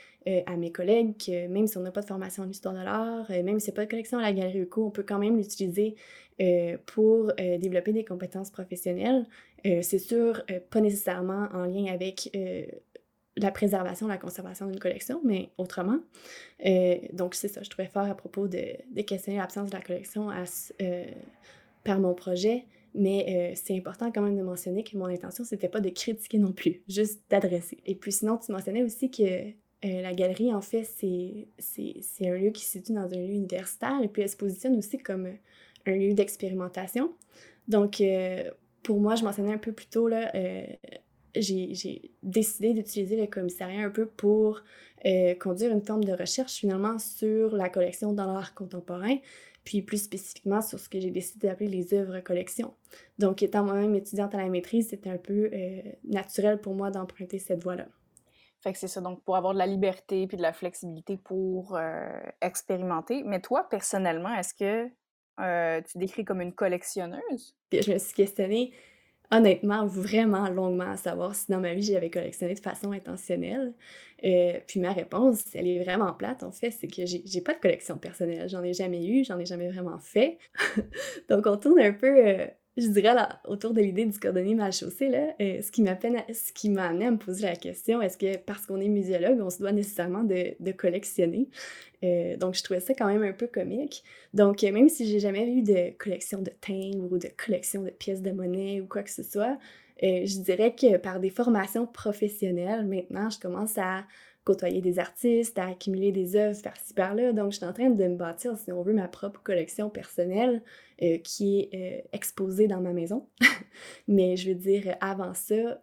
à 0.45 0.57
mes 0.57 0.71
collègues 0.71 1.17
que 1.17 1.47
même 1.47 1.67
si 1.67 1.77
on 1.77 1.81
n'a 1.81 1.91
pas 1.91 2.01
de 2.01 2.07
formation 2.07 2.43
en 2.43 2.49
histoire 2.49 2.73
de 2.73 2.79
l'art, 2.79 3.29
même 3.29 3.59
si 3.59 3.69
a 3.69 3.73
pas 3.73 3.85
de 3.85 3.89
collection 3.89 4.17
à 4.17 4.23
la 4.23 4.33
Galerie 4.33 4.59
UCO, 4.59 4.85
on 4.85 4.91
peut 4.91 5.03
quand 5.03 5.19
même 5.19 5.38
l'utiliser 5.38 5.95
euh, 6.41 6.77
pour 6.85 7.31
euh, 7.39 7.57
développer 7.57 7.93
des 7.93 8.03
compétences 8.03 8.51
professionnelles. 8.51 9.25
Euh, 9.65 9.79
c'est 9.81 9.99
sûr, 9.99 10.43
pas 10.69 10.81
nécessairement 10.81 11.47
en 11.53 11.63
lien 11.63 11.85
avec 11.93 12.29
la 13.38 13.52
préservation, 13.52 14.08
la 14.08 14.17
conservation 14.17 14.67
d'une 14.67 14.80
collection, 14.80 15.21
mais 15.24 15.50
autrement. 15.58 16.00
donc, 17.13 17.36
c'est 17.36 17.48
ça, 17.48 17.62
je 17.63 17.69
trouvais 17.69 17.88
fort 17.88 18.06
à 18.06 18.15
propos 18.15 18.48
de, 18.48 18.76
de 18.91 19.02
questionner 19.02 19.38
l'absence 19.38 19.69
de 19.69 19.76
la 19.76 19.82
collection 19.82 20.30
par 21.84 22.00
mon 22.00 22.13
projet, 22.13 22.65
mais 22.93 23.54
c'est 23.56 23.78
important 23.78 24.12
quand 24.12 24.21
même 24.21 24.38
de 24.38 24.43
mentionner 24.43 24.84
que 24.84 24.98
mon 24.98 25.06
intention, 25.06 25.43
c'était 25.43 25.69
pas 25.69 25.82
de 25.82 25.89
critiquer 25.89 26.38
non 26.38 26.54
plus, 26.54 26.82
juste 26.88 27.21
d'adresser. 27.30 27.80
Et 27.86 27.95
puis 27.95 28.12
sinon, 28.12 28.38
tu 28.38 28.52
mentionnais 28.52 28.84
aussi 28.84 29.12
que 29.12 29.52
la 29.84 30.13
galerie, 30.13 30.54
en 30.54 30.62
fait, 30.62 30.84
c'est 30.86 32.28
un 32.28 32.36
lieu 32.36 32.52
qui 32.52 32.63
se 32.63 32.71
situe 32.71 32.93
dans 32.93 33.12
un 33.13 33.17
lieu 33.17 33.34
universitaire, 33.34 34.02
et 34.02 34.08
puis 34.08 34.21
elle 34.21 34.30
se 34.30 34.38
positionne 34.38 34.78
aussi 34.78 34.98
comme 34.98 35.28
un 35.86 35.95
lieu 35.95 36.13
d'expérimentation. 36.13 37.13
Donc, 37.67 38.02
euh, 38.02 38.50
pour 38.84 39.00
moi, 39.00 39.15
je 39.15 39.24
mentionnais 39.24 39.54
un 39.54 39.58
peu 39.58 39.71
plus 39.71 39.88
tôt, 39.88 40.08
là, 40.08 40.32
euh, 40.36 40.65
j'ai 41.36 42.12
décidé 42.24 42.74
d'utiliser 42.74 43.15
le 43.15 43.28
commissariat 43.28 43.82
un 43.82 43.89
peu 43.89 44.06
pour 44.06 44.62
euh, 45.06 45.36
conduire 45.36 45.71
une 45.71 45.84
forme 45.84 46.04
de 46.04 46.13
recherche 46.13 46.54
finalement 46.54 46.98
sur 47.00 47.56
la 47.56 47.69
collection 47.69 48.13
dans 48.13 48.26
l'art 48.26 48.54
contemporain, 48.54 49.17
puis 49.63 49.82
plus 49.82 50.04
spécifiquement 50.04 50.62
sur 50.62 50.80
ce 50.80 50.89
que 50.89 51.00
j'ai 51.00 51.12
décidé 51.12 51.48
d'appeler 51.48 51.69
les 51.69 51.93
œuvres 51.93 52.19
collections. 52.19 52.74
Donc, 53.19 53.43
étant 53.43 53.63
moi-même 53.63 53.95
étudiante 53.95 54.36
à 54.36 54.38
la 54.38 54.50
maîtrise, 54.50 54.89
c'était 54.89 55.10
un 55.10 55.17
peu 55.17 55.50
naturel 56.04 56.62
pour 56.62 56.76
moi 56.76 56.91
d'emprunter 56.91 57.39
cette 57.39 57.63
voie-là. 57.63 57.88
Fait 58.62 58.74
que 58.74 58.80
c'est 58.80 58.88
ça, 58.88 59.02
donc 59.02 59.24
pour 59.24 59.36
avoir 59.36 59.54
de 59.54 59.60
la 59.60 59.67
liberté 59.67 60.26
puis 60.28 60.38
de 60.38 60.41
la 60.41 60.54
flexibilité 60.54 61.17
pour 61.17 61.78
expérimenter. 62.41 63.24
Mais 63.24 63.41
toi, 63.41 63.67
personnellement, 63.69 64.34
est-ce 64.36 64.54
que 64.54 64.89
euh, 65.39 65.82
tu 65.82 65.98
décris 65.98 66.24
comme 66.24 66.41
une 66.41 66.54
collectionneuse? 66.54 67.56
Puis 67.69 67.82
je 67.82 67.91
me 67.91 67.98
suis 67.98 68.13
questionnée, 68.13 68.71
honnêtement, 69.38 69.86
vraiment 69.86 70.50
longuement 70.50 70.89
à 70.89 70.98
savoir 70.98 71.36
si 71.36 71.52
dans 71.52 71.60
ma 71.60 71.74
vie 71.74 71.84
j'avais 71.84 72.10
collectionné 72.10 72.54
de 72.54 72.60
façon 72.60 72.91
intentionnelle. 72.91 73.74
Euh, 74.24 74.60
puis 74.67 74.80
ma 74.80 74.93
réponse, 74.93 75.43
elle 75.54 75.67
est 75.67 75.84
vraiment 75.84 76.13
plate 76.13 76.43
en 76.43 76.52
fait, 76.52 76.71
c'est 76.71 76.88
que 76.88 77.06
j'ai 77.06 77.41
pas 77.41 77.54
de 77.54 77.60
collection 77.60 77.98
personnelle. 77.98 78.50
J'en 78.50 78.63
ai 78.63 78.74
jamais 78.74 79.06
eu, 79.06 79.24
j'en 79.26 79.39
ai 79.39 79.45
jamais 79.45 79.69
vraiment 79.69 79.98
fait. 80.00 80.38
Donc 81.30 81.45
on 81.48 81.58
tourne 81.58 81.80
un 81.80 81.93
peu 81.93 82.28
euh, 82.28 82.48
je 82.77 82.88
dirais 82.88 83.13
là, 83.13 83.39
autour 83.47 83.73
de 83.73 83.81
l'idée 83.81 84.05
du 84.05 84.19
cordonnier 84.19 84.53
mal 84.53 84.73
chaussé, 84.73 85.07
là, 85.07 85.33
euh, 85.41 85.61
ce 85.61 85.71
qui 85.71 85.81
m'a 86.69 86.83
amené 86.88 87.05
à 87.05 87.11
me 87.11 87.17
poser 87.17 87.43
la 87.43 87.55
question, 87.55 88.01
est-ce 88.01 88.17
que 88.17 88.38
parce 88.38 88.65
qu'on 88.65 88.81
est 88.81 88.89
muséologue, 88.89 89.39
on 89.41 89.49
se 89.49 89.59
doit 89.59 89.71
nécessairement 89.71 90.23
de, 90.23 90.71
collectionner? 90.71 91.47
Euh, 92.03 92.35
donc, 92.35 92.55
je 92.55 92.63
trouvais 92.63 92.81
ça 92.81 92.93
quand 92.93 93.07
même 93.07 93.23
un 93.23 93.31
peu 93.31 93.47
comique. 93.47 94.03
Donc, 94.33 94.63
euh, 94.63 94.71
même 94.71 94.89
si 94.89 95.07
j'ai 95.07 95.19
jamais 95.19 95.47
eu 95.47 95.61
de 95.61 95.97
collection 95.97 96.41
de 96.41 96.51
timbres 96.59 97.11
ou 97.11 97.17
de 97.17 97.29
collection 97.38 97.81
de 97.81 97.91
pièces 97.91 98.21
de 98.21 98.31
monnaie 98.31 98.81
ou 98.81 98.88
quoi 98.88 99.03
que 99.03 99.11
ce 99.11 99.23
soit, 99.23 99.57
je 100.01 100.41
dirais 100.41 100.75
que 100.75 100.97
par 100.97 101.21
des 101.21 101.29
formations 101.29 101.88
professionnelles, 101.88 102.85
maintenant, 102.85 103.29
je 103.29 103.39
commence 103.39 103.77
à 103.77 104.03
côtoyer 104.45 104.79
des 104.79 104.99
artistes, 104.99 105.58
à 105.58 105.65
accumuler 105.65 106.12
des 106.12 106.36
œuvres 106.36 106.62
par-ci 106.62 106.93
par-là. 106.93 107.34
Donc, 107.34 107.51
je 107.51 107.58
suis 107.58 107.65
en 107.65 107.73
train 107.73 107.89
de 107.89 108.08
me 108.08 108.15
bâtir, 108.15 108.55
si 108.58 108.71
on 108.71 108.84
veut, 108.84 108.93
ma 108.93 109.08
propre 109.08 109.41
collection 109.41 109.89
personnelle 109.89 110.62
euh, 111.01 111.17
qui 111.17 111.60
est 111.60 111.69
euh, 111.73 112.08
exposée 112.13 112.67
dans 112.67 112.79
ma 112.79 112.93
maison. 112.93 113.27
Mais 114.08 114.38
je 114.38 114.49
veux 114.49 114.55
dire, 114.55 114.95
avant 115.01 115.34
ça, 115.34 115.55
euh, 115.55 115.79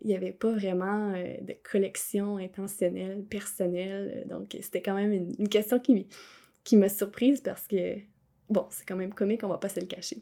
il 0.00 0.06
n'y 0.08 0.16
avait 0.16 0.32
pas 0.32 0.50
vraiment 0.50 1.12
de 1.12 1.54
collection 1.62 2.38
intentionnelle, 2.38 3.22
personnelle. 3.30 4.26
Donc, 4.28 4.56
c'était 4.60 4.82
quand 4.82 4.94
même 4.94 5.12
une, 5.12 5.48
question 5.48 5.78
qui, 5.78 6.08
qui 6.64 6.76
m'a 6.76 6.88
surprise 6.88 7.40
parce 7.40 7.68
que, 7.68 7.98
bon, 8.50 8.66
c'est 8.70 8.84
quand 8.84 8.96
même 8.96 9.14
comique, 9.14 9.44
on 9.44 9.48
va 9.48 9.58
pas 9.58 9.68
se 9.68 9.78
le 9.78 9.86
cacher. 9.86 10.18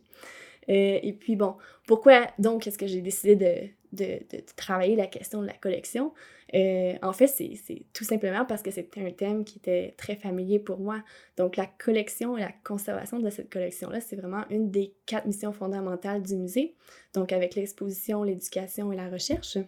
et 0.69 1.17
puis, 1.19 1.35
bon, 1.35 1.57
pourquoi 1.87 2.27
donc 2.39 2.67
est-ce 2.67 2.77
que 2.77 2.87
j'ai 2.87 3.01
décidé 3.01 3.37
de 3.37 3.80
de, 3.93 4.21
travailler 4.57 4.97
la 4.97 5.07
question 5.07 5.43
de 5.43 5.47
la 5.47 5.55
collection. 5.55 6.13
Euh, 6.55 6.95
en 7.03 7.13
fait, 7.13 7.27
c'est 7.27 7.85
tout 7.93 8.05
simplement 8.05 8.45
parce 8.45 8.63
que 8.63 8.71
c'était 8.71 9.05
un 9.05 9.11
thème 9.11 9.45
qui 9.45 9.59
était 9.59 9.95
très 9.97 10.17
familier 10.17 10.59
pour 10.59 10.79
moi. 10.79 11.03
Donc, 11.37 11.57
la 11.57 11.67
collection 11.67 12.37
et 12.37 12.41
la 12.41 12.53
conservation 12.65 13.19
de 13.19 13.31
cette 13.31 13.53
collection-là, 13.53 14.01
c'est 14.01 14.17
vraiment 14.17 14.45
une 14.51 14.71
des 14.71 14.95
quatre 15.07 15.27
missions 15.27 15.53
fondamentales 15.53 16.23
du 16.23 16.37
musée. 16.37 16.75
Donc, 17.15 17.33
avec 17.33 17.55
l'exposition, 17.55 18.23
l'éducation 18.23 18.93
et 18.93 18.97
la 18.97 19.09
recherche. 19.09 19.59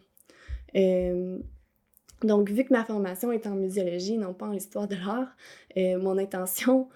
Euh, 0.75 1.39
donc, 2.23 2.51
vu 2.51 2.65
que 2.65 2.73
ma 2.73 2.85
formation 2.85 3.33
est 3.33 3.47
en 3.47 3.55
muséologie, 3.55 4.17
non 4.17 4.35
pas 4.35 4.47
en 4.47 4.53
histoire 4.53 4.89
de 4.89 4.97
l'art, 4.97 5.37
euh, 5.77 5.99
mon 5.99 6.19
intention 6.19 6.89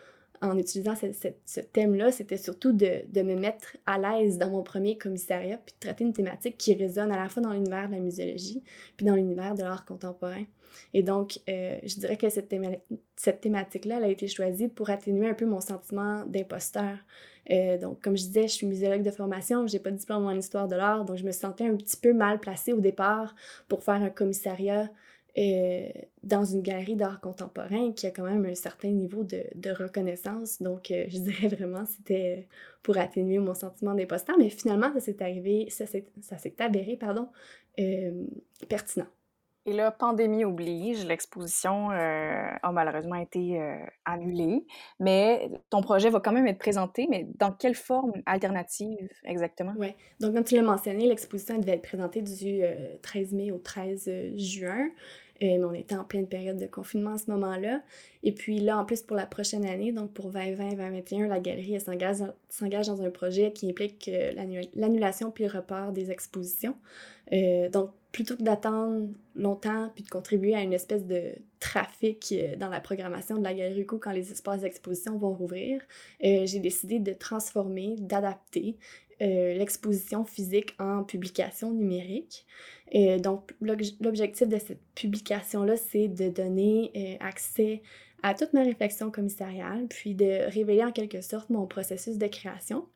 en 0.43 0.59
utilisant 0.59 0.95
ce, 0.97 1.61
thème-là, 1.61 2.13
c'était 2.13 2.37
surtout 2.37 2.73
de, 2.73 3.03
me 3.15 3.35
mettre 3.35 3.77
à 3.87 3.99
l'aise 3.99 4.39
dans 4.39 4.51
mon 4.51 4.63
premier 4.63 4.99
commissariat, 4.99 5.59
puis 5.59 5.75
de 5.75 5.81
traiter 5.81 6.05
une 6.05 6.13
thématique 6.13 6.57
qui 6.59 6.75
résonne 6.75 7.13
à 7.13 7.17
la 7.17 7.29
fois 7.29 7.43
dans 7.43 7.53
l'univers 7.53 7.89
de 7.89 7.95
la 7.95 8.01
muséologie, 8.01 8.63
puis 8.97 9.07
dans 9.07 9.15
l'univers 9.15 9.55
de 9.55 9.63
l'art 9.63 9.85
contemporain. 9.85 10.45
Et 10.93 11.03
donc, 11.03 11.41
euh, 11.49 11.79
je 11.83 11.97
dirais 11.97 12.17
que 12.17 12.29
cette, 12.29 12.49
thématique-là, 13.41 13.97
elle 13.99 14.05
a 14.05 14.09
été 14.09 14.29
choisie 14.29 14.69
pour 14.69 14.91
atténuer 14.91 15.29
un 15.29 15.35
peu 15.35 15.47
mon 15.47 15.61
sentiment 15.61 16.25
d'imposteur. 16.27 16.99
Euh, 17.51 17.79
donc, 17.79 18.03
comme 18.03 18.17
je 18.17 18.25
disais, 18.25 18.43
je 18.43 18.55
suis 18.55 18.67
muséologue 18.67 19.03
de 19.03 19.11
formation, 19.11 19.67
j'ai 19.67 19.79
pas 19.79 19.91
de 19.91 19.97
diplôme 19.97 20.27
en 20.27 20.33
histoire 20.33 20.69
de 20.69 20.77
l'art, 20.77 21.05
donc 21.05 21.17
je 21.17 21.25
me 21.25 21.31
sentais 21.31 21.67
un 21.67 21.77
petit 21.77 21.97
peu 21.97 22.13
mal 22.13 22.41
placée 22.41 22.73
au 22.73 22.81
départ 22.81 23.35
pour 23.69 23.85
faire 23.85 24.03
un 24.03 24.11
commissariat 24.11 24.91
euh, 25.39 25.89
dans 26.23 26.45
une 26.45 26.63
galerie 26.63 26.97
d'art 26.97 27.21
contemporain 27.21 27.93
qui 27.93 28.07
a 28.07 28.11
quand 28.11 28.25
même 28.25 28.47
un 28.47 28.55
certain 28.55 28.89
niveau 28.89 29.23
de, 29.23 29.45
de 29.55 29.71
reconnaissance. 29.71 30.63
Donc, 30.63 30.91
euh, 30.91 31.05
je 31.09 31.19
dirais 31.19 31.49
vraiment 31.49 31.85
c'était 31.85 32.49
pour 32.83 32.97
atténuer 32.97 33.39
mon 33.39 33.53
sentiment 33.53 33.95
d'imposteur, 33.95 34.37
mais 34.39 34.49
finalement, 34.49 34.91
ça 34.95 35.01
s'est 35.01 35.23
arrivé, 35.23 35.69
ça 35.69 35.87
s'est 35.87 36.57
avéré, 36.59 36.97
pardon, 36.97 37.29
euh, 37.79 38.25
pertinent. 38.67 39.07
Et 39.67 39.73
là, 39.73 39.91
pandémie 39.91 40.45
oblige, 40.45 41.05
l'exposition 41.05 41.91
a 41.91 42.73
malheureusement 42.73 43.17
été 43.17 43.61
annulée, 44.05 44.65
mais 45.01 45.51
ton 45.71 45.81
projet 45.81 46.09
va 46.09 46.21
quand 46.21 46.31
même 46.31 46.47
être 46.47 46.61
présenté, 46.61 47.09
mais 47.11 47.27
dans 47.35 47.51
quelle 47.51 47.75
forme 47.75 48.13
alternative 48.27 49.11
exactement? 49.25 49.75
Oui, 49.77 49.89
donc 50.21 50.35
comme 50.35 50.45
tu 50.45 50.55
l'as 50.55 50.63
mentionné, 50.63 51.09
l'exposition 51.09 51.59
devait 51.59 51.73
être 51.73 51.83
présentée 51.83 52.23
du 52.23 52.63
13 53.03 53.33
mai 53.33 53.51
au 53.51 53.59
13 53.59 54.09
juin. 54.37 54.89
Euh, 55.43 55.59
mais 55.59 55.65
on 55.65 55.75
était 55.75 55.95
en 55.95 56.05
pleine 56.05 56.27
période 56.27 56.59
de 56.59 56.67
confinement 56.67 57.13
à 57.13 57.19
ce 57.19 57.31
moment-là. 57.31 57.83
Et 58.23 58.33
puis 58.33 58.59
là, 58.59 58.79
en 58.79 58.85
plus, 58.85 59.03
pour 59.03 59.17
la 59.17 59.27
prochaine 59.27 59.67
année, 59.67 59.93
donc 59.93 60.13
pour 60.13 60.33
2020-2021, 60.33 61.29
la 61.29 61.41
galerie 61.41 61.79
s'engage 61.81 62.87
dans 62.87 63.03
un 63.03 63.11
projet 63.11 63.53
qui 63.53 63.69
implique 63.69 64.09
euh, 64.09 64.33
l'annulation 64.75 65.31
puis 65.31 65.45
le 65.45 65.51
report 65.51 65.93
des 65.93 66.11
expositions. 66.11 66.75
Euh, 67.33 67.69
donc, 67.69 67.91
plutôt 68.13 68.37
que 68.37 68.43
d'attendre 68.43 69.09
longtemps 69.35 69.91
puis 69.95 70.03
de 70.03 70.09
contribuer 70.09 70.55
à 70.55 70.63
une 70.63 70.73
espèce 70.73 71.05
de 71.05 71.33
trafic 71.61 72.35
dans 72.59 72.71
la 72.71 72.81
programmation 72.81 73.37
de 73.37 73.43
la 73.43 73.53
Galerie 73.53 73.81
Ruco 73.81 73.99
quand 73.99 74.13
les 74.13 74.33
espaces 74.33 74.63
d'exposition 74.63 75.19
vont 75.19 75.35
rouvrir, 75.35 75.83
j'ai 76.23 76.59
décidé 76.61 76.99
de 76.99 77.13
transformer, 77.13 77.97
d'adapter 77.99 78.79
l'exposition 79.21 80.25
physique 80.25 80.75
en 80.79 81.05
publication 81.05 81.73
numérique. 81.73 82.47
Et 82.93 83.19
donc, 83.19 83.53
l'objectif 83.61 84.49
de 84.49 84.59
cette 84.59 84.81
publication-là, 84.95 85.77
c'est 85.77 86.09
de 86.09 86.29
donner 86.29 86.93
euh, 86.97 87.17
accès 87.21 87.83
à 88.23 88.35
toute 88.35 88.53
ma 88.53 88.63
réflexion 88.63 89.11
commissariale, 89.11 89.87
puis 89.89 90.15
de 90.15 90.51
révéler 90.51 90.85
en 90.85 90.93
quelque 90.93 91.21
sorte 91.21 91.51
mon 91.51 91.67
processus 91.67 92.17
de 92.17 92.27
création. 92.27 92.87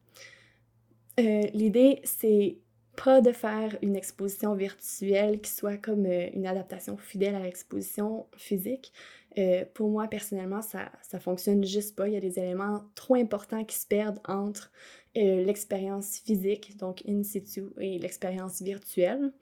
Euh, 1.19 1.43
l'idée, 1.53 2.01
c'est 2.05 2.59
pas 2.97 3.21
de 3.21 3.33
faire 3.33 3.77
une 3.83 3.97
exposition 3.97 4.55
virtuelle 4.55 5.41
qui 5.41 5.51
soit 5.51 5.77
comme 5.77 6.07
euh, 6.07 6.29
une 6.35 6.47
adaptation 6.47 6.97
fidèle 6.97 7.35
à 7.35 7.41
l'exposition 7.41 8.27
physique. 8.37 8.93
Euh, 9.39 9.65
pour 9.75 9.91
moi, 9.91 10.09
personnellement, 10.09 10.63
ça, 10.63 10.91
ça 11.03 11.21
fonctionne 11.21 11.65
juste 11.65 11.97
pas. 11.97 12.09
Il 12.09 12.15
y 12.15 12.17
a 12.17 12.21
des 12.21 12.39
éléments 12.39 12.85
trop 12.95 13.15
importants 13.15 13.65
qui 13.65 13.77
se 13.77 13.87
perdent 13.87 14.21
entre 14.27 14.71
l'expérience 15.17 16.19
physique, 16.19 16.77
donc 16.77 17.03
in 17.09 17.25
situ, 17.25 17.65
et 17.81 17.99
l'expérience 17.99 18.63
virtuelle. 18.63 19.33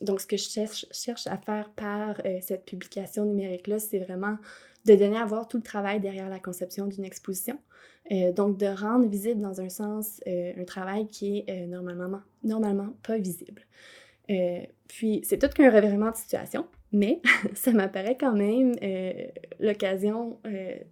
donc, 0.00 0.20
ce 0.22 0.26
que 0.26 0.38
je 0.38 0.48
cherche, 0.92 1.26
à 1.26 1.36
faire 1.36 1.70
par 1.76 2.16
cette 2.40 2.64
publication 2.64 3.26
numérique-là, 3.26 3.78
c'est 3.78 3.98
vraiment 3.98 4.38
de 4.86 4.94
donner 4.94 5.18
à 5.18 5.26
voir 5.26 5.46
tout 5.46 5.58
le 5.58 5.62
travail 5.62 6.00
derrière 6.00 6.30
la 6.30 6.38
conception 6.38 6.86
d'une 6.86 7.04
exposition. 7.04 7.58
Euh, 8.12 8.32
donc, 8.32 8.56
de 8.56 8.66
rendre 8.66 9.06
visible 9.06 9.40
dans 9.40 9.60
un 9.60 9.68
sens 9.68 10.20
euh, 10.26 10.52
un 10.58 10.64
travail 10.64 11.06
qui 11.08 11.44
est 11.46 11.50
euh, 11.50 11.66
normalement, 11.66 12.20
normalement 12.42 12.94
pas 13.02 13.18
visible. 13.18 13.62
puis, 14.88 15.20
c'est 15.24 15.38
tout 15.38 15.48
qu'un 15.48 15.70
revirement 15.70 16.10
de 16.10 16.16
situation, 16.16 16.66
mais 16.92 17.20
ça 17.54 17.72
m'apparaît 17.72 18.16
quand 18.18 18.34
même 18.34 18.74
l'occasion 19.58 20.38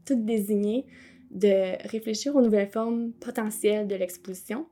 toute 0.04 0.24
désignée 0.24 0.86
de 1.30 1.76
réfléchir 1.88 2.34
aux 2.36 2.40
nouvelles 2.40 2.70
formes 2.70 3.12
potentielles 3.12 3.86
de 3.86 3.94
l'exposition. 3.94 4.66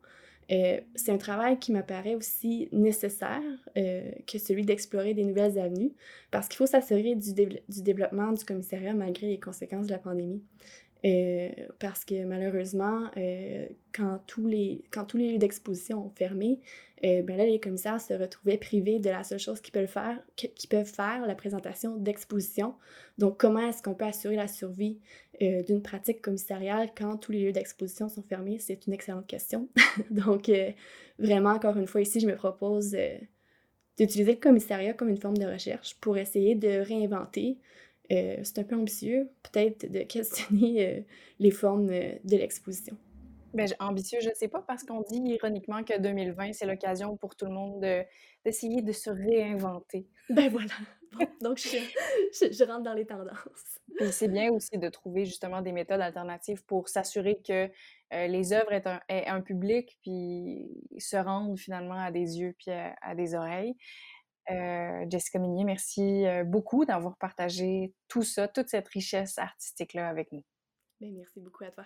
c'est 0.49 1.11
un 1.11 1.19
travail 1.19 1.59
qui 1.59 1.73
m'apparaît 1.73 2.15
aussi 2.15 2.69
nécessaire 2.73 3.43
que 3.75 4.39
celui 4.39 4.65
d'explorer 4.65 5.13
des 5.15 5.25
nouvelles 5.25 5.59
avenues, 5.59 5.93
parce 6.31 6.49
qu'il 6.49 6.57
faut 6.57 6.67
s'assurer 6.67 7.15
du, 7.15 7.33
développement 7.83 8.33
du 8.33 8.45
commissariat 8.45 8.95
malgré 8.95 9.27
les 9.27 9.41
conséquences 9.41 9.87
de 9.87 9.93
la 9.93 9.99
pandémie. 9.99 10.43
Euh, 11.05 11.51
parce 11.79 12.05
que 12.05 12.25
malheureusement, 12.25 13.11
euh, 13.17 13.67
quand, 13.95 14.21
tous 14.27 14.47
les, 14.47 14.83
quand 14.91 15.05
tous 15.05 15.19
les 15.19 15.33
lieux 15.33 15.39
d'exposition 15.39 16.07
ont 16.07 16.11
fermé, 16.11 16.61
euh, 17.05 17.23
ben 17.23 17.37
là, 17.37 17.45
les 17.45 17.61
commissaires 17.61 18.01
se 18.01 18.15
retrouvaient 18.15 18.57
privés 18.57 18.99
de 18.99 19.11
la 19.11 19.23
seule 19.25 19.39
chose 19.39 19.61
qu'ils 19.61 19.73
peuvent 19.73 19.87
faire, 19.87 20.19
qui 20.37 20.67
peuvent 20.67 20.87
faire 20.87 21.27
la 21.27 21.35
présentation 21.35 21.97
d'exposition. 21.97 22.75
Donc, 23.19 23.39
comment 23.39 23.61
est-ce 23.69 23.83
qu'on 23.83 23.95
peut 23.95 24.05
assurer 24.05 24.37
la 24.37 24.49
survie 24.49 25.01
d'une 25.41 25.83
pratique 25.83 26.23
commissariale 26.23 26.91
quand 26.97 27.19
tous 27.19 27.33
les 27.33 27.45
lieux 27.45 27.53
d'exposition 27.53 28.09
sont 28.09 28.23
fermés? 28.23 28.59
C'est 28.59 28.87
une 28.87 28.95
excellente 28.95 29.27
question. 29.27 29.69
Donc, 30.11 30.51
vraiment, 31.19 31.51
encore 31.51 31.77
une 31.77 31.87
fois, 31.87 32.01
ici, 32.01 32.21
je 32.21 32.27
me 32.27 32.35
propose 32.35 32.97
d'utiliser 33.99 34.33
le 34.33 34.41
commissariat 34.41 34.95
comme 34.95 35.11
une 35.11 35.21
forme 35.21 35.37
de 35.37 35.47
recherche 35.47 35.97
pour 36.01 36.17
essayer 36.17 36.55
de 36.55 36.81
réinventer 36.81 37.59
euh, 38.13 38.37
c'est 38.43 38.59
un 38.59 38.65
peu 38.65 38.77
ambitieux, 38.77 39.29
peut-être, 39.43 39.91
de 39.91 40.01
questionner 40.09 40.87
euh, 40.87 41.01
les 41.39 41.51
formes 41.51 41.91
euh, 41.91 42.13
de 42.25 42.37
l'exposition. 42.37 42.97
Ben, 43.57 43.69
ambitieux, 43.81 44.21
je 44.21 44.29
ne 44.29 44.35
sais 44.35 44.49
pas, 44.49 44.63
parce 44.63 44.85
qu'on 44.85 45.01
dit 45.01 45.21
ironiquement 45.25 45.83
que 45.83 45.99
2020, 45.99 46.53
c'est 46.53 46.67
l'occasion 46.67 47.17
pour 47.17 47.37
tout 47.37 47.47
le 47.47 47.53
monde 47.53 47.81
d'essayer 48.45 48.83
de, 48.83 48.93
se 48.93 49.11
réinventer. 49.11 50.07
Ben 50.29 50.51
voilà. 50.51 50.75
donc, 51.41 51.59
je, 51.59 51.79
je, 52.33 52.65
rentre 52.65 52.83
dans 52.83 52.93
les 52.93 53.07
tendances. 53.07 53.79
Et 54.01 54.13
c'est 54.13 54.29
bien 54.29 54.51
aussi 54.53 54.77
de 54.77 54.89
trouver 54.89 55.25
justement 55.25 55.63
des 55.63 55.73
méthodes 55.73 56.01
alternatives 56.01 56.65
pour 56.67 56.89
s'assurer 56.89 57.41
que 57.47 57.71
les 58.13 58.53
œuvres 58.53 58.73
aient 58.73 58.87
un, 58.87 59.01
un, 59.09 59.41
public, 59.41 59.99
puis 60.03 60.69
se 60.99 61.17
rendent 61.17 61.59
finalement 61.59 61.99
à 61.99 62.11
des 62.11 62.39
yeux 62.39 62.55
puis 62.59 62.71
à 62.71 63.15
des 63.15 63.35
oreilles. 63.35 63.75
Euh, 64.51 65.05
Jessica 65.11 65.39
Minier, 65.39 65.65
merci 65.65 66.25
euh, 66.27 66.45
beaucoup 66.45 66.85
d'avoir 66.85 67.17
partagé 67.17 67.93
tout 68.07 68.23
ça, 68.23 68.47
toute 68.47 68.69
cette 68.69 68.89
richesse 68.89 69.39
artistique-là 69.39 70.09
avec 70.09 70.31
nous. 70.31 70.45
Ben, 71.01 71.13
merci 71.17 71.41
beaucoup 71.41 71.65
à 71.65 71.71
toi. 71.71 71.85